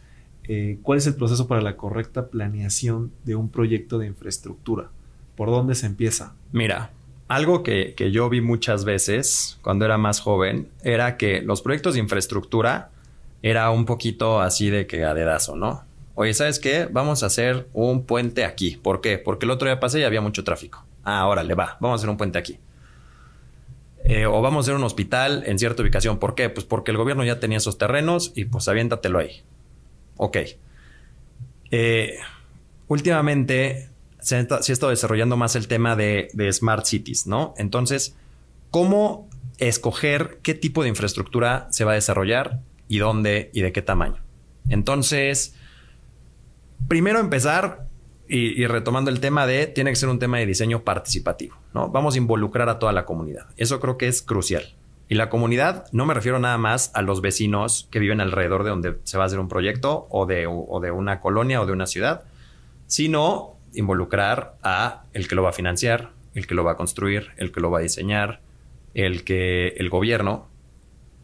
[0.52, 4.90] eh, cuál es el proceso para la correcta planeación de un proyecto de infraestructura.
[5.36, 6.34] ¿Por dónde se empieza?
[6.52, 6.90] Mira,
[7.28, 12.00] algo que, yo vi muchas veces cuando era más joven era que los proyectos de
[12.00, 12.90] infraestructura
[13.44, 15.84] era un poquito así de que a dedazo, ¿no?
[16.16, 16.90] Oye, ¿sabes qué?
[16.92, 18.76] Vamos a hacer un puente aquí.
[18.76, 19.20] ¿Por qué?
[19.20, 20.84] Porque el otro día pasé y había mucho tráfico.
[21.04, 22.58] Ah, órale, va, vamos a hacer un puente aquí.
[24.04, 26.18] Eh, o vamos a hacer un hospital en cierta ubicación.
[26.18, 26.50] ¿Por qué?
[26.50, 29.44] Pues porque el gobierno ya tenía esos terrenos y pues aviéntatelo ahí.
[30.20, 30.38] Ok.
[31.72, 32.18] Eh,
[32.90, 33.90] últimamente
[34.20, 37.54] se ha, estado desarrollando más el tema de, smart cities, ¿no?
[37.58, 38.18] Entonces,
[38.70, 42.60] ¿cómo escoger qué tipo de infraestructura se va a desarrollar
[42.90, 44.22] y dónde y de qué tamaño?
[44.68, 45.56] Entonces,
[46.90, 47.88] primero empezar
[48.28, 51.90] y, y, retomando el tema de, tiene que ser un tema de diseño participativo, ¿no?
[51.90, 53.48] Vamos a involucrar a toda la comunidad.
[53.56, 54.76] Eso creo que es crucial.
[55.12, 58.70] Y la comunidad no me refiero nada más a los vecinos que viven alrededor de
[58.70, 62.26] donde se va a hacer un proyecto o de, una colonia o de una ciudad,
[62.86, 67.30] sino involucrar a el que lo va a financiar, el que lo va a construir,
[67.38, 68.42] el que lo va a diseñar,
[68.94, 70.48] el que el gobierno.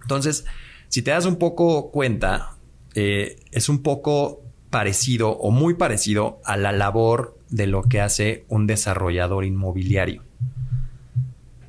[0.01, 0.45] Entonces,
[0.88, 2.55] si te das un poco cuenta,
[2.95, 8.45] eh, es un poco parecido o muy parecido a la labor de lo que hace
[8.47, 10.23] un desarrollador inmobiliario,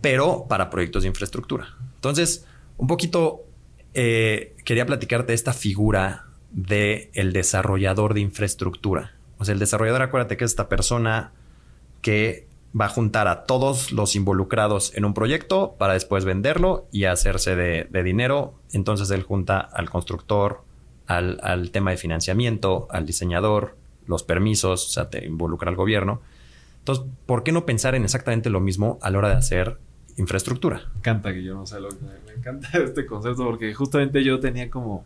[0.01, 1.77] pero para proyectos de infraestructura.
[2.09, 2.47] Entonces,
[2.77, 3.45] un poquito
[3.95, 9.15] eh, quería platicarte esta figura del el desarrollador de infraestructura.
[9.39, 11.33] O sea, el desarrollador, acuérdate que es esta persona
[12.03, 12.47] que
[12.79, 17.57] va a juntar a todos los involucrados en un proyecto para después venderlo y hacerse
[17.57, 18.55] de, dinero.
[18.73, 20.63] Entonces él junta al constructor,
[21.07, 23.77] al, al, tema de financiamiento, al diseñador,
[24.07, 26.21] los permisos, o sea, te involucra al gobierno.
[26.79, 29.79] Entonces, ¿por qué no pensar en exactamente lo mismo a la hora de hacer
[30.17, 30.83] infraestructura.
[30.93, 34.41] Me encanta que yo no sé lo que me, encanta este concepto porque justamente yo
[34.41, 35.05] tenía como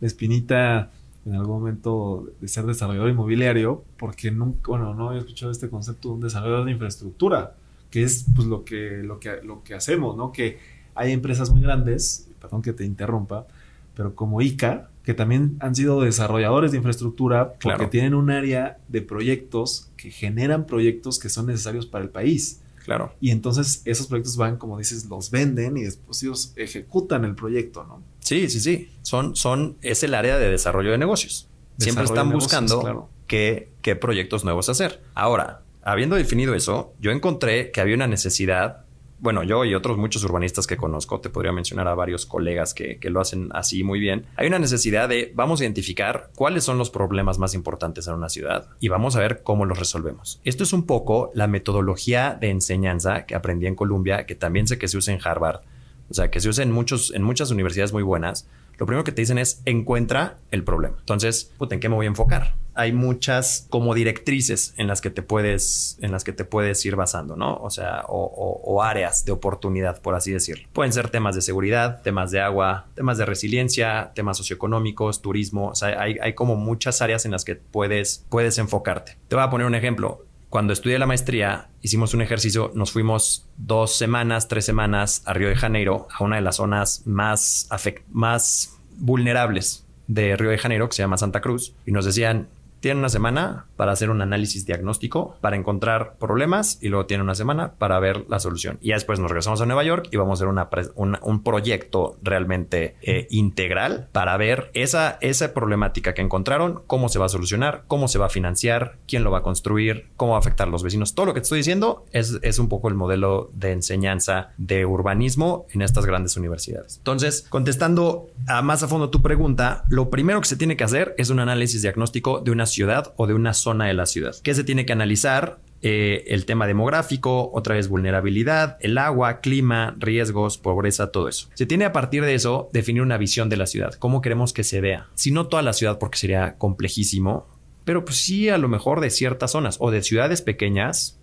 [0.00, 0.90] la espinita
[1.24, 6.08] en algún momento de ser desarrollador inmobiliario porque nunca, bueno, no había escuchado este concepto
[6.08, 7.54] de un desarrollador de infraestructura,
[7.90, 10.32] que es pues lo que, lo que, lo que hacemos, ¿no?
[10.32, 10.58] Que
[10.94, 13.46] hay empresas muy grandes, perdón que te interrumpa,
[13.94, 19.02] pero como ICA, que también han sido desarrolladores de infraestructura porque tienen un área de
[19.02, 22.60] proyectos que generan proyectos que son necesarios para el país.
[22.86, 23.12] Claro.
[23.20, 27.82] Y entonces esos proyectos van, como dices, los venden y después ellos ejecutan el proyecto,
[27.82, 28.00] ¿no?
[28.20, 28.90] Sí, sí, sí.
[29.02, 31.48] Son, son, es el área de desarrollo de negocios.
[31.78, 35.02] Siempre están buscando qué, proyectos nuevos hacer.
[35.14, 38.84] Ahora, habiendo definido eso, yo encontré que había una necesidad
[39.18, 42.98] bueno, yo y otros muchos urbanistas que conozco, te podría mencionar a varios colegas que,
[42.98, 46.78] que, lo hacen así muy bien, hay una necesidad de vamos a identificar cuáles son
[46.78, 50.40] los problemas más importantes en una ciudad y vamos a ver cómo los resolvemos.
[50.44, 54.78] Esto es un poco la metodología de enseñanza que aprendí en Columbia, que también sé
[54.78, 55.60] que se usa en Harvard,
[56.08, 58.48] o sea, que se usa en, muchos, en muchas universidades muy buenas.
[58.78, 60.96] Lo primero que te dicen es encuentra el problema.
[60.98, 62.54] Entonces, ¿en qué me voy a enfocar?
[62.76, 66.94] hay muchas como directrices en las que te puedes, en las que te puedes ir
[66.94, 67.56] basando, ¿no?
[67.56, 70.68] O sea, o, áreas de oportunidad, por así decirlo.
[70.74, 75.68] Pueden ser temas de seguridad, temas de agua, temas de resiliencia, temas socioeconómicos, turismo.
[75.68, 79.16] O sea, hay, hay como muchas áreas en las que puedes, puedes enfocarte.
[79.28, 83.46] Te voy a poner un ejemplo cuando estudié la maestría, hicimos un ejercicio, nos fuimos
[83.56, 87.68] dos semanas, tres semanas a Río de Janeiro, a una de las zonas más,
[88.10, 92.48] más vulnerables de Río de Janeiro, que se llama Santa Cruz, y nos decían,
[92.86, 97.34] tienen una semana para hacer un análisis diagnóstico, para encontrar problemas y luego tienen una
[97.34, 98.78] semana para ver la solución.
[98.80, 103.26] Y después nos regresamos a Nueva York y vamos a hacer un proyecto realmente eh,
[103.30, 108.20] integral para ver esa, esa problemática que encontraron, cómo se va a solucionar, cómo se
[108.20, 111.16] va a financiar, quién lo va a construir, cómo va a afectar a los vecinos.
[111.16, 114.86] Todo lo que te estoy diciendo es, es un poco el modelo de enseñanza de
[114.86, 116.98] urbanismo en estas grandes universidades.
[116.98, 121.16] Entonces, contestando a más a fondo tu pregunta, lo primero que se tiene que hacer
[121.18, 122.75] es un análisis diagnóstico de una ciudad
[123.16, 124.34] o de una zona de la ciudad.
[124.42, 125.58] ¿Qué se tiene que analizar?
[125.82, 131.48] Eh, el tema demográfico, otra vez vulnerabilidad, el agua, clima, riesgos, pobreza, todo eso.
[131.54, 134.64] Se tiene a partir de eso definir una visión de la ciudad, cómo queremos que
[134.64, 135.08] se vea.
[135.14, 137.46] Si no toda la ciudad porque sería complejísimo,
[137.84, 141.15] pero pues sí a lo mejor de ciertas zonas o de ciudades pequeñas,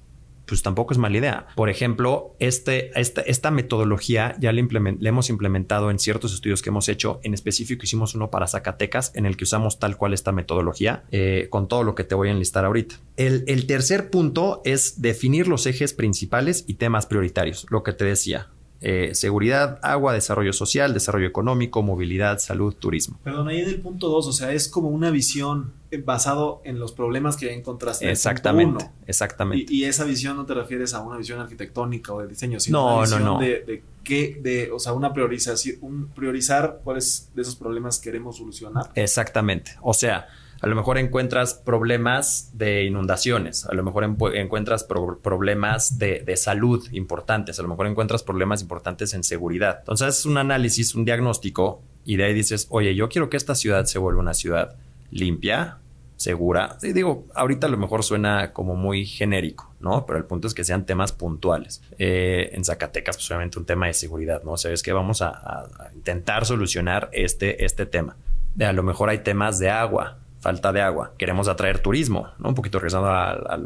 [0.54, 1.48] pues tampoco es mala idea.
[1.56, 6.90] Por ejemplo, este, esta, esta metodología ya la, hemos implementado en ciertos estudios que hemos
[6.90, 7.20] hecho.
[7.24, 11.48] En específico, hicimos uno para Zacatecas en el que usamos tal cual esta metodología eh,
[11.50, 13.00] con todo lo que te voy a enlistar ahorita.
[13.18, 18.06] El, el tercer punto es definir los ejes principales y temas prioritarios, lo que te
[18.06, 18.50] decía.
[18.86, 23.18] Eh, seguridad, agua, desarrollo social, desarrollo económico, movilidad, salud, turismo.
[23.24, 25.72] Perdón, ahí en el punto 2, o sea, es como una visión
[26.04, 28.12] basado en los problemas que encontraste.
[28.12, 29.72] Exactamente, exactamente.
[29.74, 32.94] Y, esa visión no te refieres a una visión arquitectónica o de diseño, sino no,
[32.96, 33.40] una visión no, no.
[33.40, 38.36] De, de qué, de, o sea, una priorización, un priorizar cuáles de esos problemas queremos
[38.36, 38.92] solucionar.
[38.96, 39.78] Exactamente.
[39.82, 40.28] O sea,
[40.64, 47.60] a lo mejor encuentras problemas de inundaciones, a lo mejor encuentras problemas de, salud importantes,
[47.60, 49.80] a lo mejor encuentras problemas importantes en seguridad.
[49.80, 53.56] Entonces es un análisis, un diagnóstico y de ahí dices, oye, yo quiero que esta
[53.56, 54.78] ciudad se vuelva una ciudad
[55.12, 55.80] limpia,
[56.16, 56.78] segura.
[56.82, 60.06] Y digo, ahorita a lo mejor suena como muy genérico, ¿no?
[60.06, 61.82] Pero el punto es que sean temas puntuales.
[61.98, 64.54] Eh, en Zacatecas, pues obviamente un tema de seguridad, ¿no?
[64.54, 68.16] O sea, es que vamos a, intentar solucionar este, este tema.
[68.62, 71.14] A lo mejor hay temas de agua, falta de agua.
[71.18, 72.50] Queremos atraer turismo, ¿no?
[72.50, 73.60] Un poquito regresando a,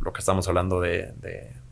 [0.00, 1.14] lo que estamos hablando de,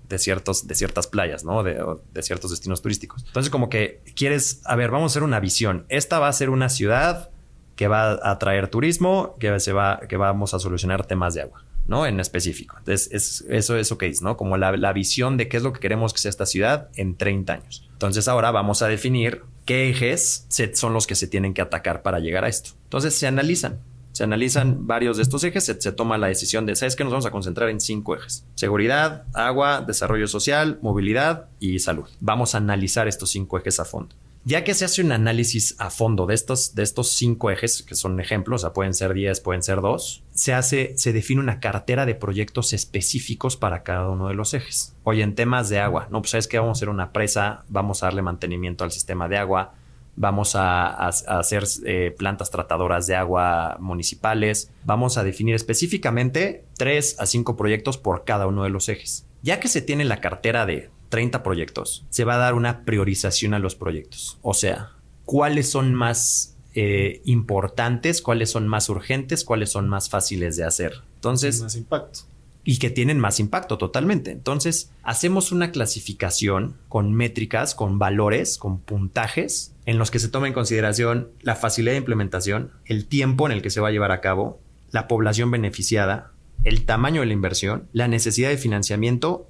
[0.09, 1.63] de, ciertos, de ciertas playas, ¿no?
[1.63, 1.79] De,
[2.13, 3.25] de, ciertos destinos turísticos.
[3.27, 5.85] Entonces, como que quieres, a ver, vamos a hacer una visión.
[5.91, 7.31] Esta va a ser una ciudad
[7.77, 11.65] que va a atraer turismo, que, se va, que vamos a solucionar temas de agua.
[11.87, 12.07] ¿no?
[12.07, 12.77] En específico.
[12.79, 14.37] Entonces, es, eso es ok, ¿no?
[14.37, 17.17] Como la, la, visión de qué es lo que queremos que sea esta ciudad en
[17.17, 17.89] 30 años.
[17.93, 22.19] Entonces, ahora vamos a definir qué ejes son los que se tienen que atacar para
[22.19, 22.73] llegar a esto.
[22.85, 23.81] Entonces, se analizan
[24.19, 27.27] se analizan varios de estos ejes, se, toma la decisión de, ¿sabes que Nos vamos
[27.27, 28.45] a concentrar en cinco ejes.
[28.57, 32.09] Seguridad, agua, desarrollo social, movilidad y salud.
[32.19, 34.17] Vamos a analizar estos cinco ejes a fondo.
[34.43, 37.95] Ya que se hace un análisis a fondo de estos, de estos cinco ejes, que
[37.95, 41.61] son ejemplos, o sea, pueden ser 10, pueden ser dos, se hace, se define una
[41.61, 44.97] cartera de proyectos específicos para cada uno de los ejes.
[45.05, 48.03] Oye, en temas de agua, no, pues sabes que vamos a hacer una presa, vamos
[48.03, 49.75] a darle mantenimiento al sistema de agua,
[50.19, 57.27] vamos a, hacer eh, plantas tratadoras de agua municipales, vamos a definir específicamente tres a
[57.27, 59.27] cinco proyectos por cada uno de los ejes.
[59.43, 63.55] Ya que se tiene la cartera de 30 proyectos, se va a dar una priorización
[63.55, 64.39] a los proyectos.
[64.43, 64.91] O sea,
[65.25, 70.93] cuáles son más eh, importantes, cuáles son más urgentes, cuáles son más fáciles de hacer.
[71.15, 71.63] Entonces...
[71.63, 72.21] Más impacto
[72.65, 74.31] y que tienen más impacto totalmente.
[74.31, 80.49] Entonces, hacemos una clasificación con métricas, con valores, con puntajes, en los que se toma
[80.49, 84.13] en consideración la facilidad de implementación, el tiempo en el que se va a llevar
[84.13, 86.33] a cabo, la población beneficiada,
[86.65, 89.49] el tamaño de la inversión, la necesidad de financiamiento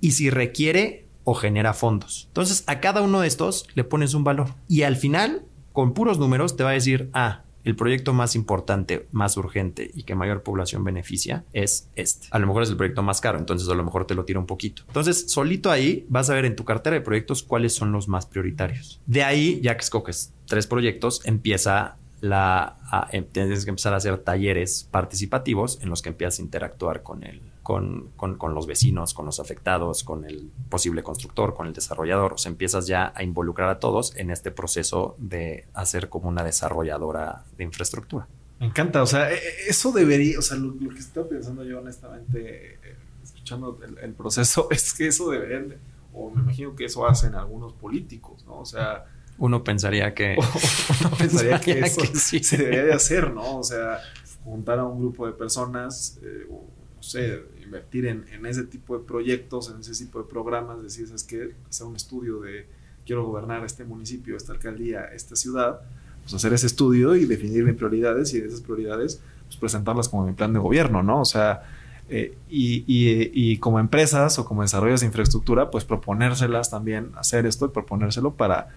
[0.00, 2.24] y si requiere o genera fondos.
[2.28, 5.42] Entonces, a cada uno de estos le pones un valor y al final,
[5.72, 10.04] con puros números, te va a decir, ah, el proyecto más importante, más urgente y
[10.04, 12.28] que mayor población beneficia es este.
[12.30, 14.38] A lo mejor es el proyecto más caro, entonces a lo mejor te lo tira
[14.38, 14.82] un poquito.
[14.86, 18.26] Entonces, solito ahí vas a ver en tu cartera de proyectos cuáles son los más
[18.26, 19.00] prioritarios.
[19.06, 22.76] De ahí, ya que escoges tres proyectos, empieza la...
[23.12, 27.22] Em, tienes que empezar a hacer talleres participativos en los que empiezas a interactuar con
[27.22, 32.32] el, con, los vecinos, con los afectados, con el posible constructor, con el desarrollador.
[32.32, 36.42] O sea, empiezas ya a involucrar a todos en este proceso de hacer como una
[36.44, 38.26] desarrolladora de infraestructura.
[38.58, 41.80] Me encanta, o sea, e, e, eso debería, o sea, lo, que estaba pensando yo
[41.80, 45.76] honestamente, eh, escuchando el, proceso, es que eso debería,
[46.14, 48.60] o me imagino que eso hacen algunos políticos, ¿no?
[48.60, 49.04] O sea...
[49.36, 50.38] Uno pensaría que...
[51.02, 53.58] uno pensaría que eso se debería de hacer, ¿no?
[53.58, 54.00] O sea,
[54.42, 59.70] juntar a un grupo de personas, eh, no sé, invertir en, ese tipo de proyectos,
[59.70, 61.54] en ese tipo de programas, decir, ¿sabes qué?
[61.68, 62.66] Hacer un estudio de
[63.06, 65.80] quiero gobernar este municipio, esta alcaldía, esta ciudad,
[66.22, 70.26] pues hacer ese estudio y definir mis prioridades y de esas prioridades, pues presentarlas como
[70.26, 71.20] mi plan de gobierno, ¿no?
[71.20, 71.62] O sea,
[72.10, 77.66] eh, y, y, como empresas o como desarrollos de infraestructura, pues proponérselas también, hacer esto
[77.66, 78.68] y proponérselo para,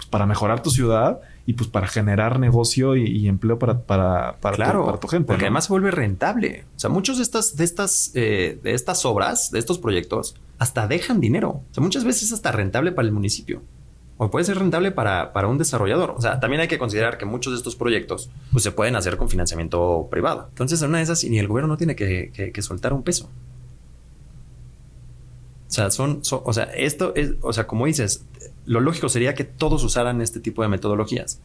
[0.00, 4.56] pues, para mejorar tu ciudad y pues para generar negocio y, empleo para, para, para,
[4.72, 5.26] tu, para, tu, gente.
[5.26, 6.64] Porque además se vuelve rentable.
[6.74, 10.86] O sea, muchos de estas, de estas, eh, de estas obras, de estos proyectos, hasta
[10.86, 11.50] dejan dinero.
[11.50, 13.62] O sea, muchas veces es hasta rentable para el municipio.
[14.16, 16.14] O puede ser rentable para, para un desarrollador.
[16.16, 19.18] O sea, también hay que considerar que muchos de estos proyectos pues, se pueden hacer
[19.18, 20.46] con financiamiento privado.
[20.48, 23.28] Entonces, en una de esas, ni el gobierno no tiene que, que, soltar un peso.
[25.68, 28.24] O sea, son, son, o sea, esto es, o sea, como dices,
[28.66, 31.40] lo lógico sería que todos usaran este tipo de metodologías.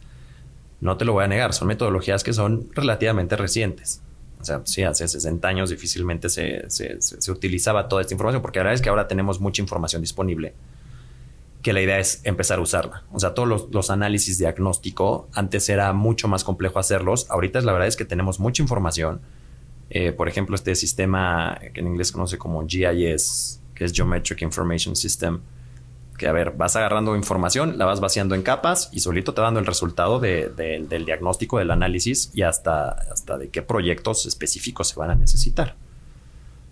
[0.82, 4.02] No te lo voy a negar, son metodologías que son relativamente recientes.
[4.40, 6.68] O sea, sí, hace 60 años difícilmente se,
[7.32, 10.54] utilizaba toda esta información, porque la verdad es que ahora tenemos mucha información disponible,
[11.64, 13.04] que la idea es empezar a usarla.
[13.12, 17.88] O sea, todos los, análisis diagnóstico, antes era mucho más complejo hacerlos, ahorita la verdad
[17.88, 19.22] es que tenemos mucha información.
[19.90, 24.44] Eh, por ejemplo, este sistema que en inglés se conoce como GIS, que es Geometric
[24.44, 25.40] Information System,
[26.18, 29.60] que a ver, vas agarrando información, la vas vaciando en capas y solito te dando
[29.60, 35.12] el resultado del diagnóstico, del análisis y hasta, hasta de qué proyectos específicos se van
[35.12, 35.76] a necesitar.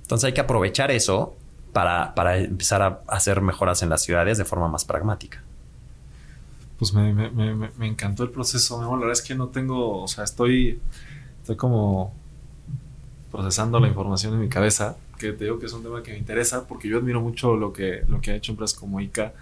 [0.01, 1.35] Entonces hay que aprovechar eso
[1.71, 5.41] para, empezar a hacer mejoras en las ciudades de forma más pragmática.
[6.77, 10.81] Pues me, me encantó el proceso, la verdad es que no tengo, o sea, estoy,
[11.41, 12.13] estoy como
[13.31, 16.17] procesando la información en mi cabeza que te digo que es un tema que me
[16.17, 19.33] interesa porque yo admiro mucho lo que, lo que ha hecho empresas como ICA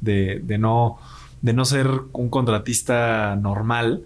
[0.00, 0.98] de, de, no,
[1.40, 4.04] de no ser un contratista normal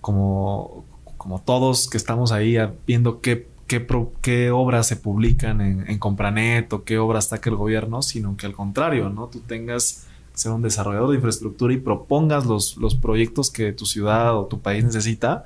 [0.00, 0.84] como,
[1.16, 2.56] como todos que estamos ahí
[2.86, 3.84] viendo qué, qué,
[4.20, 8.46] qué obras se publican en, en, Compranet o qué obras saca el gobierno, sino que
[8.46, 9.26] al contrario, ¿no?
[9.26, 14.36] Tú tengas ser un desarrollador de infraestructura y propongas los, los proyectos que tu ciudad
[14.38, 15.44] o tu país necesita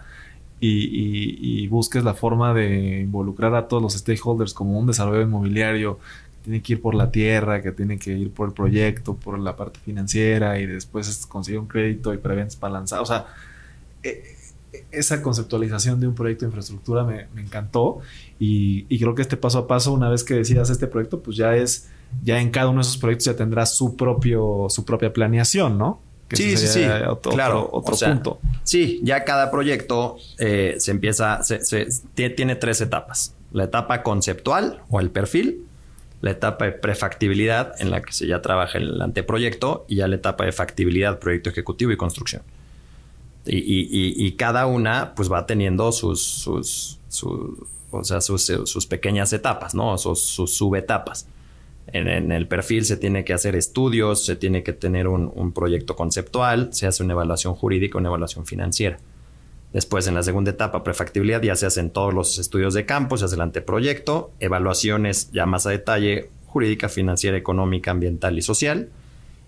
[0.60, 6.44] y, busques la forma de involucrar a todos los stakeholders como un desarrollo inmobiliario que
[6.44, 9.56] tiene que ir por la tierra, que tiene que ir por el proyecto, por la
[9.56, 13.00] parte financiera y después conseguir un crédito y preventas para lanzar.
[13.00, 13.26] O sea,
[14.02, 14.22] e,
[14.72, 18.00] e, esa conceptualización de un proyecto de infraestructura me, encantó
[18.38, 21.36] y, y, creo que este paso a paso, una vez que decidas este proyecto, pues
[21.36, 21.90] ya es,
[22.22, 26.05] ya en cada uno de esos proyectos ya tendrá su propio, su propia planeación, ¿no?
[26.32, 26.80] Sí, sí, sí.
[27.22, 27.68] claro.
[27.72, 28.40] Otro, punto.
[28.62, 33.34] Sí, ya cada proyecto eh, se empieza, se, tiene tres etapas.
[33.52, 35.64] La etapa conceptual o el perfil,
[36.20, 40.16] la etapa de prefactibilidad en la que se ya trabaja el anteproyecto y ya la
[40.16, 42.42] etapa de factibilidad, proyecto ejecutivo y construcción.
[43.48, 46.98] Y, cada una pues va teniendo sus, sus,
[47.92, 49.96] o sea, sus, pequeñas etapas, ¿no?
[49.98, 51.28] Sus, sus subetapas.
[51.92, 56.70] En, el perfil se tiene que hacer estudios, se tiene que tener un, proyecto conceptual,
[56.72, 58.98] se hace una evaluación jurídica, una evaluación financiera.
[59.72, 63.26] Después, en la segunda etapa, prefactibilidad, ya se hacen todos los estudios de campo, se
[63.26, 68.88] hace el anteproyecto, evaluaciones ya más a detalle, jurídica, financiera, económica, ambiental y social.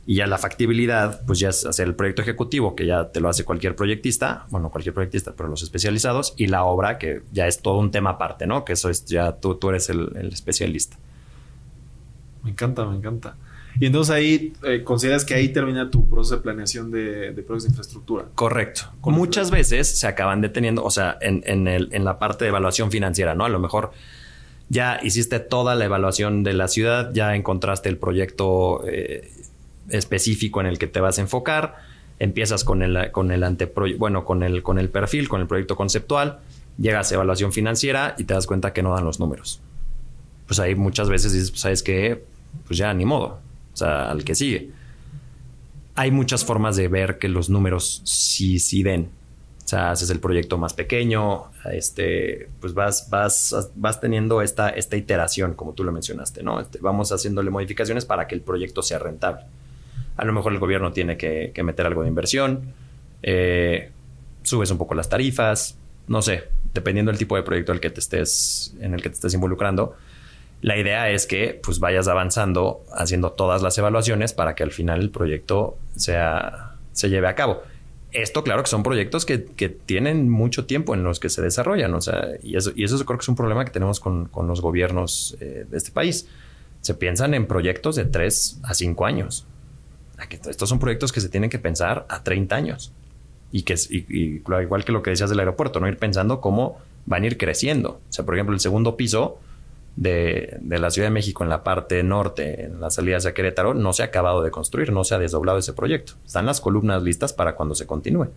[0.06, 3.28] Y ya la factibilidad, pues ya es hacer el proyecto ejecutivo, que ya te lo
[3.28, 7.60] hace cualquier proyectista, bueno, cualquier proyectista, pero los especializados, y la obra, que ya es
[7.60, 8.64] todo un tema aparte, ¿no?
[8.64, 10.96] Que eso es ya tú, tú eres el especialista.
[12.42, 13.36] Me encanta, me encanta.
[13.80, 17.64] Y entonces ahí, eh, ¿consideras que ahí termina tu proceso de planeación de, de proyectos
[17.64, 18.24] de infraestructura?
[18.34, 18.92] Correcto.
[19.02, 22.90] Muchas veces se acaban deteniendo, o sea, en, en, el, en la parte de evaluación
[22.90, 23.44] financiera, ¿no?
[23.44, 23.92] A lo mejor
[24.68, 29.30] ya hiciste toda la evaluación de la ciudad, ya encontraste el proyecto eh,
[29.88, 31.76] específico en el que te vas a enfocar,
[32.18, 35.76] empiezas con el, con el anteproyecto, bueno, con el, con el perfil, con el proyecto
[35.76, 36.40] conceptual,
[36.78, 39.60] llegas a evaluación financiera y te das cuenta que no dan los números.
[40.48, 42.24] Pues ahí muchas veces dices, pues, ¿sabes qué?
[42.66, 43.38] pues ya ni modo.
[43.72, 44.70] O sea, al que sigue.
[45.94, 49.10] Hay muchas formas de ver que los números sí, sí den.
[49.64, 54.96] O sea, haces el proyecto más pequeño, este, pues vas, vas, vas teniendo esta, esta
[54.96, 56.58] iteración, como tú lo mencionaste, ¿no?
[56.58, 59.42] Este, vamos haciéndole modificaciones para que el proyecto sea rentable.
[60.16, 62.72] A lo mejor el gobierno tiene que, meter algo de inversión,
[63.22, 63.90] eh,
[64.42, 65.76] subes un poco las tarifas,
[66.06, 69.16] no sé, dependiendo del tipo de proyecto al que te estés, en el que te
[69.16, 69.96] estés involucrando
[70.60, 75.00] La idea es que pues vayas avanzando haciendo todas las evaluaciones para que al final
[75.00, 77.62] el proyecto sea, se lleve a cabo.
[78.10, 82.00] Esto, claro, que son proyectos que, tienen mucho tiempo en los que se desarrollan, o
[82.00, 85.36] sea, y eso, y eso creo que es un problema que tenemos con, los gobiernos
[85.40, 86.26] eh, de este país.
[86.80, 89.46] Se piensan en proyectos de 3 a 5 años.
[90.48, 92.92] Estos son proyectos que se tienen que pensar a 30 años.
[93.52, 97.26] Y que igual que lo que decías del aeropuerto, no ir pensando cómo van a
[97.26, 98.00] ir creciendo.
[98.08, 99.38] O sea, por ejemplo, el segundo piso
[99.98, 103.92] de, la Ciudad de México en la parte norte, en las salidas de Querétaro, no
[103.92, 106.12] se ha acabado de construir, no se ha desdoblado ese proyecto.
[106.24, 108.28] Están las columnas listas para cuando se continúe.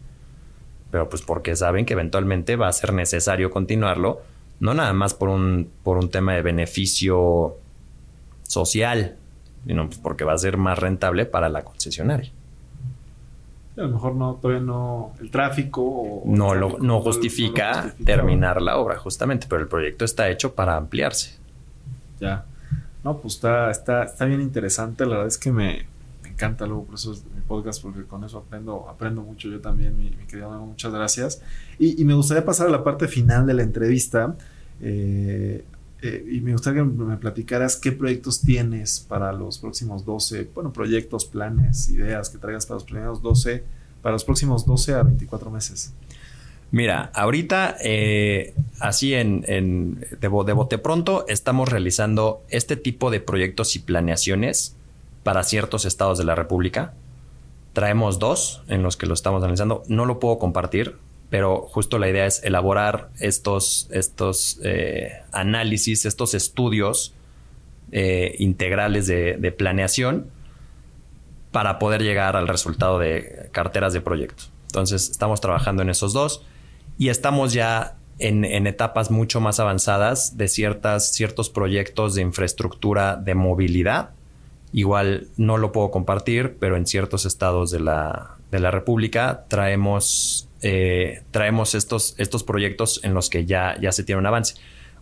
[0.90, 4.22] Pero pues porque saben que eventualmente va a ser necesario continuarlo,
[4.60, 7.56] no nada más por un, por un tema de beneficio
[8.44, 9.16] social,
[9.66, 12.32] sino pues porque va a ser más rentable para la concesionaria.
[13.78, 18.98] A lo mejor no, todavía no, el tráfico no, lo, no, justifica terminar la obra,
[18.98, 21.41] justamente, pero el proyecto está hecho para ampliarse.
[22.22, 22.46] Ya.
[23.04, 25.06] No, pues está, está, está bien interesante.
[25.06, 25.88] La verdad es que me,
[26.24, 29.98] encanta luego, por eso es mi podcast, porque con eso aprendo, aprendo mucho yo también,
[29.98, 31.42] mi, querido Muchas gracias.
[31.78, 34.36] Y, me gustaría pasar a la parte final de la entrevista.
[34.80, 35.66] Eh,
[36.04, 40.74] eh, y me gustaría que me platicaras qué proyectos tienes para los próximos 12, bueno,
[40.74, 43.64] proyectos, planes, ideas que traigas para los primeros 12,
[44.02, 45.94] para los próximos 12 a 24 meses.
[46.72, 49.42] Mira, ahorita, eh, así en,
[50.22, 54.78] de, bote pronto, estamos realizando este tipo de proyectos y planeaciones
[55.24, 56.94] para ciertos estados de la República.
[57.74, 59.84] Traemos dos en los que lo estamos analizando.
[59.88, 60.96] No lo puedo compartir,
[61.30, 67.14] pero justo la idea es elaborar estos, estos eh, análisis, estos estudios
[67.92, 70.28] eh, integrales de, de, planeación
[71.52, 74.50] para poder llegar al resultado de carteras de proyectos.
[74.68, 76.46] Entonces, estamos trabajando en esos dos
[77.02, 83.34] y estamos ya en, etapas mucho más avanzadas de ciertas, ciertos proyectos de infraestructura de
[83.34, 84.12] movilidad.
[84.72, 91.74] Igual no lo puedo compartir, pero en ciertos estados de la, República traemos, eh, traemos
[91.74, 94.54] estos, estos proyectos en los que ya, ya se tiene un avance.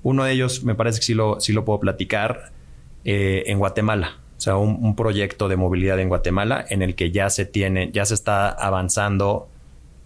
[0.02, 2.54] Uno de ellos me parece que sí lo, sí lo puedo platicar
[3.04, 4.20] eh, en Guatemala.
[4.38, 7.92] O sea, un, un, proyecto de movilidad en Guatemala en el que ya se tiene,
[7.92, 9.50] ya se está avanzando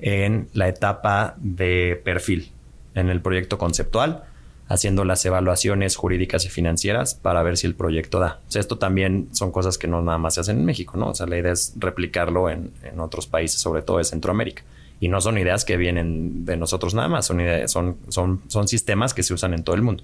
[0.04, 2.52] en la etapa de perfil,
[2.94, 4.26] en el proyecto conceptual,
[4.68, 8.42] haciendo las evaluaciones jurídicas y financieras para ver si el proyecto da.
[8.46, 11.10] O sea, esto también son cosas que no nada más se hacen en México, ¿no?
[11.10, 14.64] O sea, la idea es replicarlo en, otros países, sobre todo de Centroamérica.
[15.00, 18.68] Y no son ideas que vienen de nosotros nada más, son, ideas, son, son, son
[18.68, 20.04] sistemas que se usan en todo el mundo.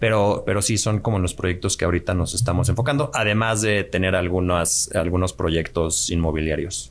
[0.00, 4.16] Pero, pero sí son como los proyectos que ahorita nos estamos enfocando, además de tener
[4.16, 6.90] algunos, algunos proyectos inmobiliarios.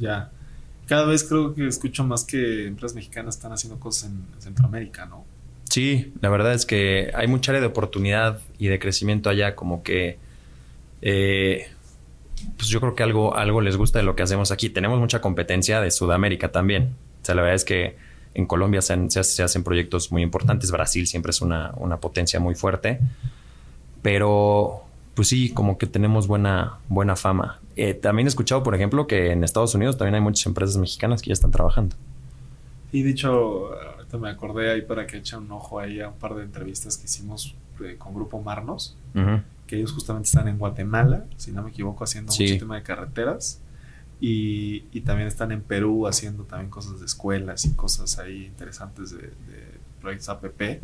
[0.00, 0.32] Ya
[0.88, 5.24] cada vez creo que escucho más que empresas mexicanas están haciendo cosas en Centroamérica, ¿no?
[5.68, 9.82] Sí, la verdad es que hay mucha área de oportunidad y de crecimiento allá, como
[9.82, 10.18] que
[11.02, 11.68] eh,
[12.56, 14.70] pues yo creo que algo, algo les gusta de lo que hacemos aquí.
[14.70, 16.94] Tenemos mucha competencia de Sudamérica también.
[17.22, 17.96] O sea, la verdad es que
[18.34, 20.70] en Colombia se, hacen proyectos muy importantes.
[20.70, 22.98] Brasil siempre es una, una potencia muy fuerte.
[24.00, 24.87] Pero
[25.18, 27.58] pues sí, como que tenemos buena, buena fama.
[27.74, 31.22] Eh, también he escuchado, por ejemplo, que en Estados Unidos también hay muchas empresas mexicanas
[31.22, 31.96] que ya están trabajando.
[32.92, 36.36] Y dicho, ahorita me acordé ahí para que echen un ojo ahí a un par
[36.36, 38.96] de entrevistas que hicimos eh, con Grupo Marnos,
[39.66, 43.60] que ellos justamente están en Guatemala, si no me equivoco, haciendo un sistema de carreteras.
[44.20, 49.32] Y, también están en Perú haciendo también cosas de escuelas y cosas ahí interesantes de,
[50.00, 50.80] proyectos APP.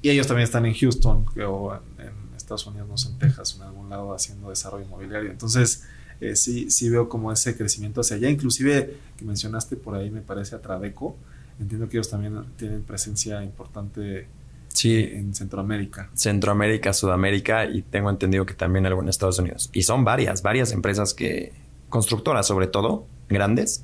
[0.00, 3.62] Y ellos también están en Houston, o en Estados Unidos, no sé, en Texas o
[3.62, 5.32] en algún lado haciendo desarrollo inmobiliario.
[5.32, 5.82] Entonces,
[6.20, 8.30] eh, sí, sí veo como ese crecimiento hacia allá.
[8.30, 11.16] Inclusive, que mencionaste por ahí, me parece a Tradeco.
[11.58, 14.28] Entiendo que ellos también tienen presencia importante
[14.68, 16.08] sí, en Centroamérica.
[16.14, 19.68] Centroamérica, Sudamérica y tengo entendido que también algo en Estados Unidos.
[19.72, 21.52] Y son varias, varias empresas que,
[21.88, 23.82] constructoras sobre todo, grandes,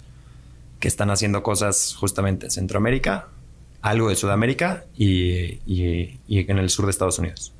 [0.78, 3.28] que están haciendo cosas justamente en Centroamérica,
[3.80, 7.52] algo de Sudamérica y, y en el sur de Estados Unidos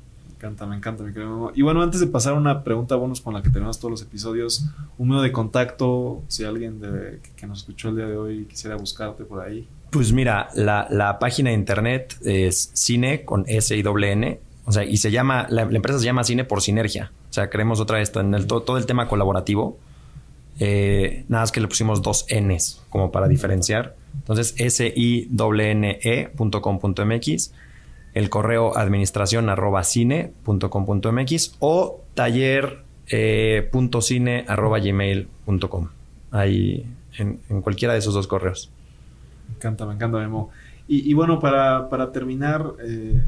[0.43, 1.51] encanta, me encanta, mi querido.
[1.55, 4.65] Y bueno, antes de pasar una pregunta bonus con la que tenemos todos los episodios,
[4.97, 6.81] un medio de contacto, si alguien
[7.35, 9.67] que nos escuchó el día de hoy quisiera buscarte por ahí.
[9.89, 14.39] Pues mira, la, página de internet es cine con S y doble N.
[14.65, 17.11] O sea, y se llama, la, empresa se llama Cine por Sinergia.
[17.29, 19.77] O sea, creemos otra vez en todo, el tema colaborativo.
[20.59, 23.95] Eh, nada más que le pusimos dos Ns como para diferenciar.
[24.15, 27.51] Entonces, s i n e.com.mx
[28.13, 33.69] el correo administración arroba cine.com.mx o taller eh,
[34.01, 35.89] cine arroba gmail.com.
[36.31, 36.85] Ahí
[37.17, 38.71] en, cualquiera de esos dos correos.
[39.49, 40.49] Me encanta, me encanta, Memo.
[40.85, 43.23] Y, bueno, para, terminar, eh,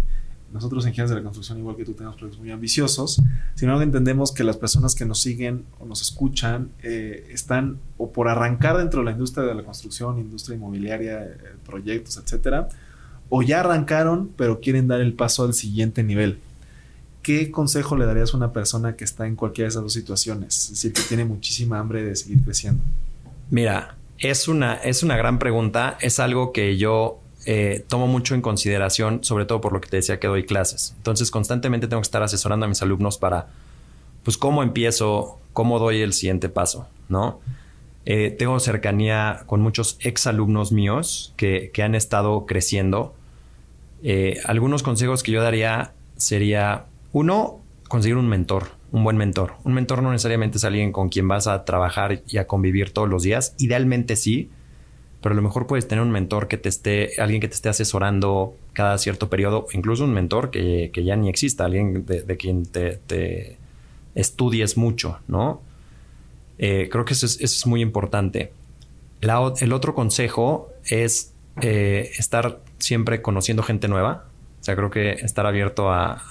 [0.52, 3.22] nosotros en de la Construcción, igual que tú, tenemos proyectos muy ambiciosos,
[3.56, 8.12] sino que entendemos que las personas que nos siguen o nos escuchan eh, están o
[8.12, 11.28] por arrancar dentro de la industria de la construcción, industria inmobiliaria,
[11.66, 12.68] proyectos, etcétera,
[13.30, 16.40] o ya arrancaron, pero quieren dar el paso al siguiente nivel.
[17.22, 20.66] ¿Qué consejo le darías a una persona que está en cualquiera de esas dos situaciones?
[20.66, 22.84] Es decir, que tiene muchísima hambre de seguir creciendo.
[23.50, 25.98] Mira, es una, es una gran pregunta.
[26.02, 29.98] Es algo que yo eh, tomo mucho en consideración, sobre todo por lo que te
[29.98, 30.94] decía que doy clases.
[30.98, 33.48] Entonces, constantemente tengo que estar asesorando a mis alumnos para,
[34.24, 37.40] pues, cómo empiezo, cómo doy el siguiente paso, ¿no?
[38.06, 43.16] Eh, tengo cercanía con muchos exalumnos míos que, que han estado creciendo.
[44.04, 49.56] Eh, algunos consejos que yo daría sería, uno, conseguir un mentor, un buen mentor.
[49.64, 53.10] Un mentor no necesariamente es alguien con quien vas a trabajar y a convivir todos
[53.10, 53.56] los días.
[53.58, 54.50] Idealmente sí,
[55.26, 57.68] pero a lo mejor puedes tener un mentor que te esté, alguien que te esté
[57.68, 63.58] asesorando cada cierto periodo, incluso un mentor que, ya ni exista, alguien de, quien te,
[64.14, 65.62] estudies mucho, ¿no?
[66.58, 68.54] Eh, creo que eso es, muy importante.
[69.22, 74.26] el otro consejo es eh, estar siempre conociendo gente nueva.
[74.62, 76.22] O sea, creo que estar abierto a,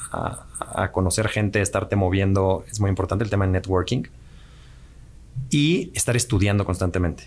[0.92, 4.02] conocer gente, estarte moviendo es muy importante, el tema de networking.
[5.50, 7.24] Y estar estudiando constantemente.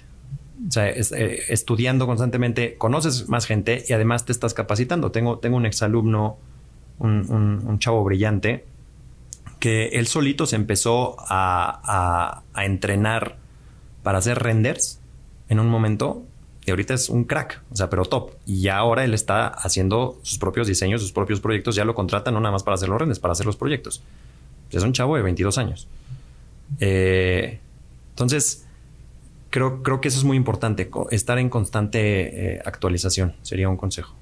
[0.68, 5.12] O sea, eh, estudiando constantemente, conoces más gente y además te estás capacitando.
[5.12, 6.38] Tengo, tengo un exalumno,
[7.00, 7.30] un,
[7.66, 8.66] un chavo brillante,
[9.60, 13.38] que él solito se empezó a, entrenar
[14.04, 15.00] para hacer renders
[15.50, 16.24] en un momento
[16.66, 18.32] y ahorita es un crack, o sea, pero top.
[18.46, 22.42] Y ahora él está haciendo sus propios diseños, sus propios proyectos, ya lo contratan no
[22.42, 24.04] nada más para hacer los renders, para hacer los proyectos.
[24.70, 25.88] Es un chavo de 22 años.
[26.80, 27.60] Eh,
[28.10, 28.66] entonces,
[29.50, 34.16] creo, creo que eso es muy importante, estar en constante eh, actualización, sería un consejo.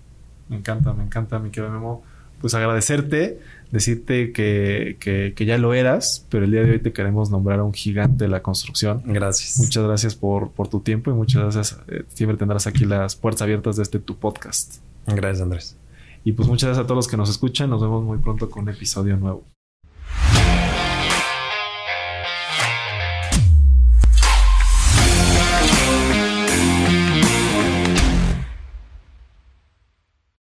[0.49, 2.03] Me encanta, me encanta, mi querido Memo.
[2.41, 3.39] Pues agradecerte
[3.71, 7.63] decirte que, que, ya lo eras, pero el día de hoy te queremos nombrar a
[7.63, 9.01] un gigante de la construcción.
[9.05, 9.59] Gracias.
[9.59, 11.79] Muchas gracias por, por tu tiempo y muchas gracias.
[11.87, 14.77] Eh, siempre tendrás aquí las puertas abiertas de este tu podcast.
[15.07, 15.77] Gracias, Andrés.
[16.23, 17.69] Y pues muchas gracias a todos los que nos escuchan.
[17.69, 19.43] Nos vemos muy pronto con un episodio nuevo.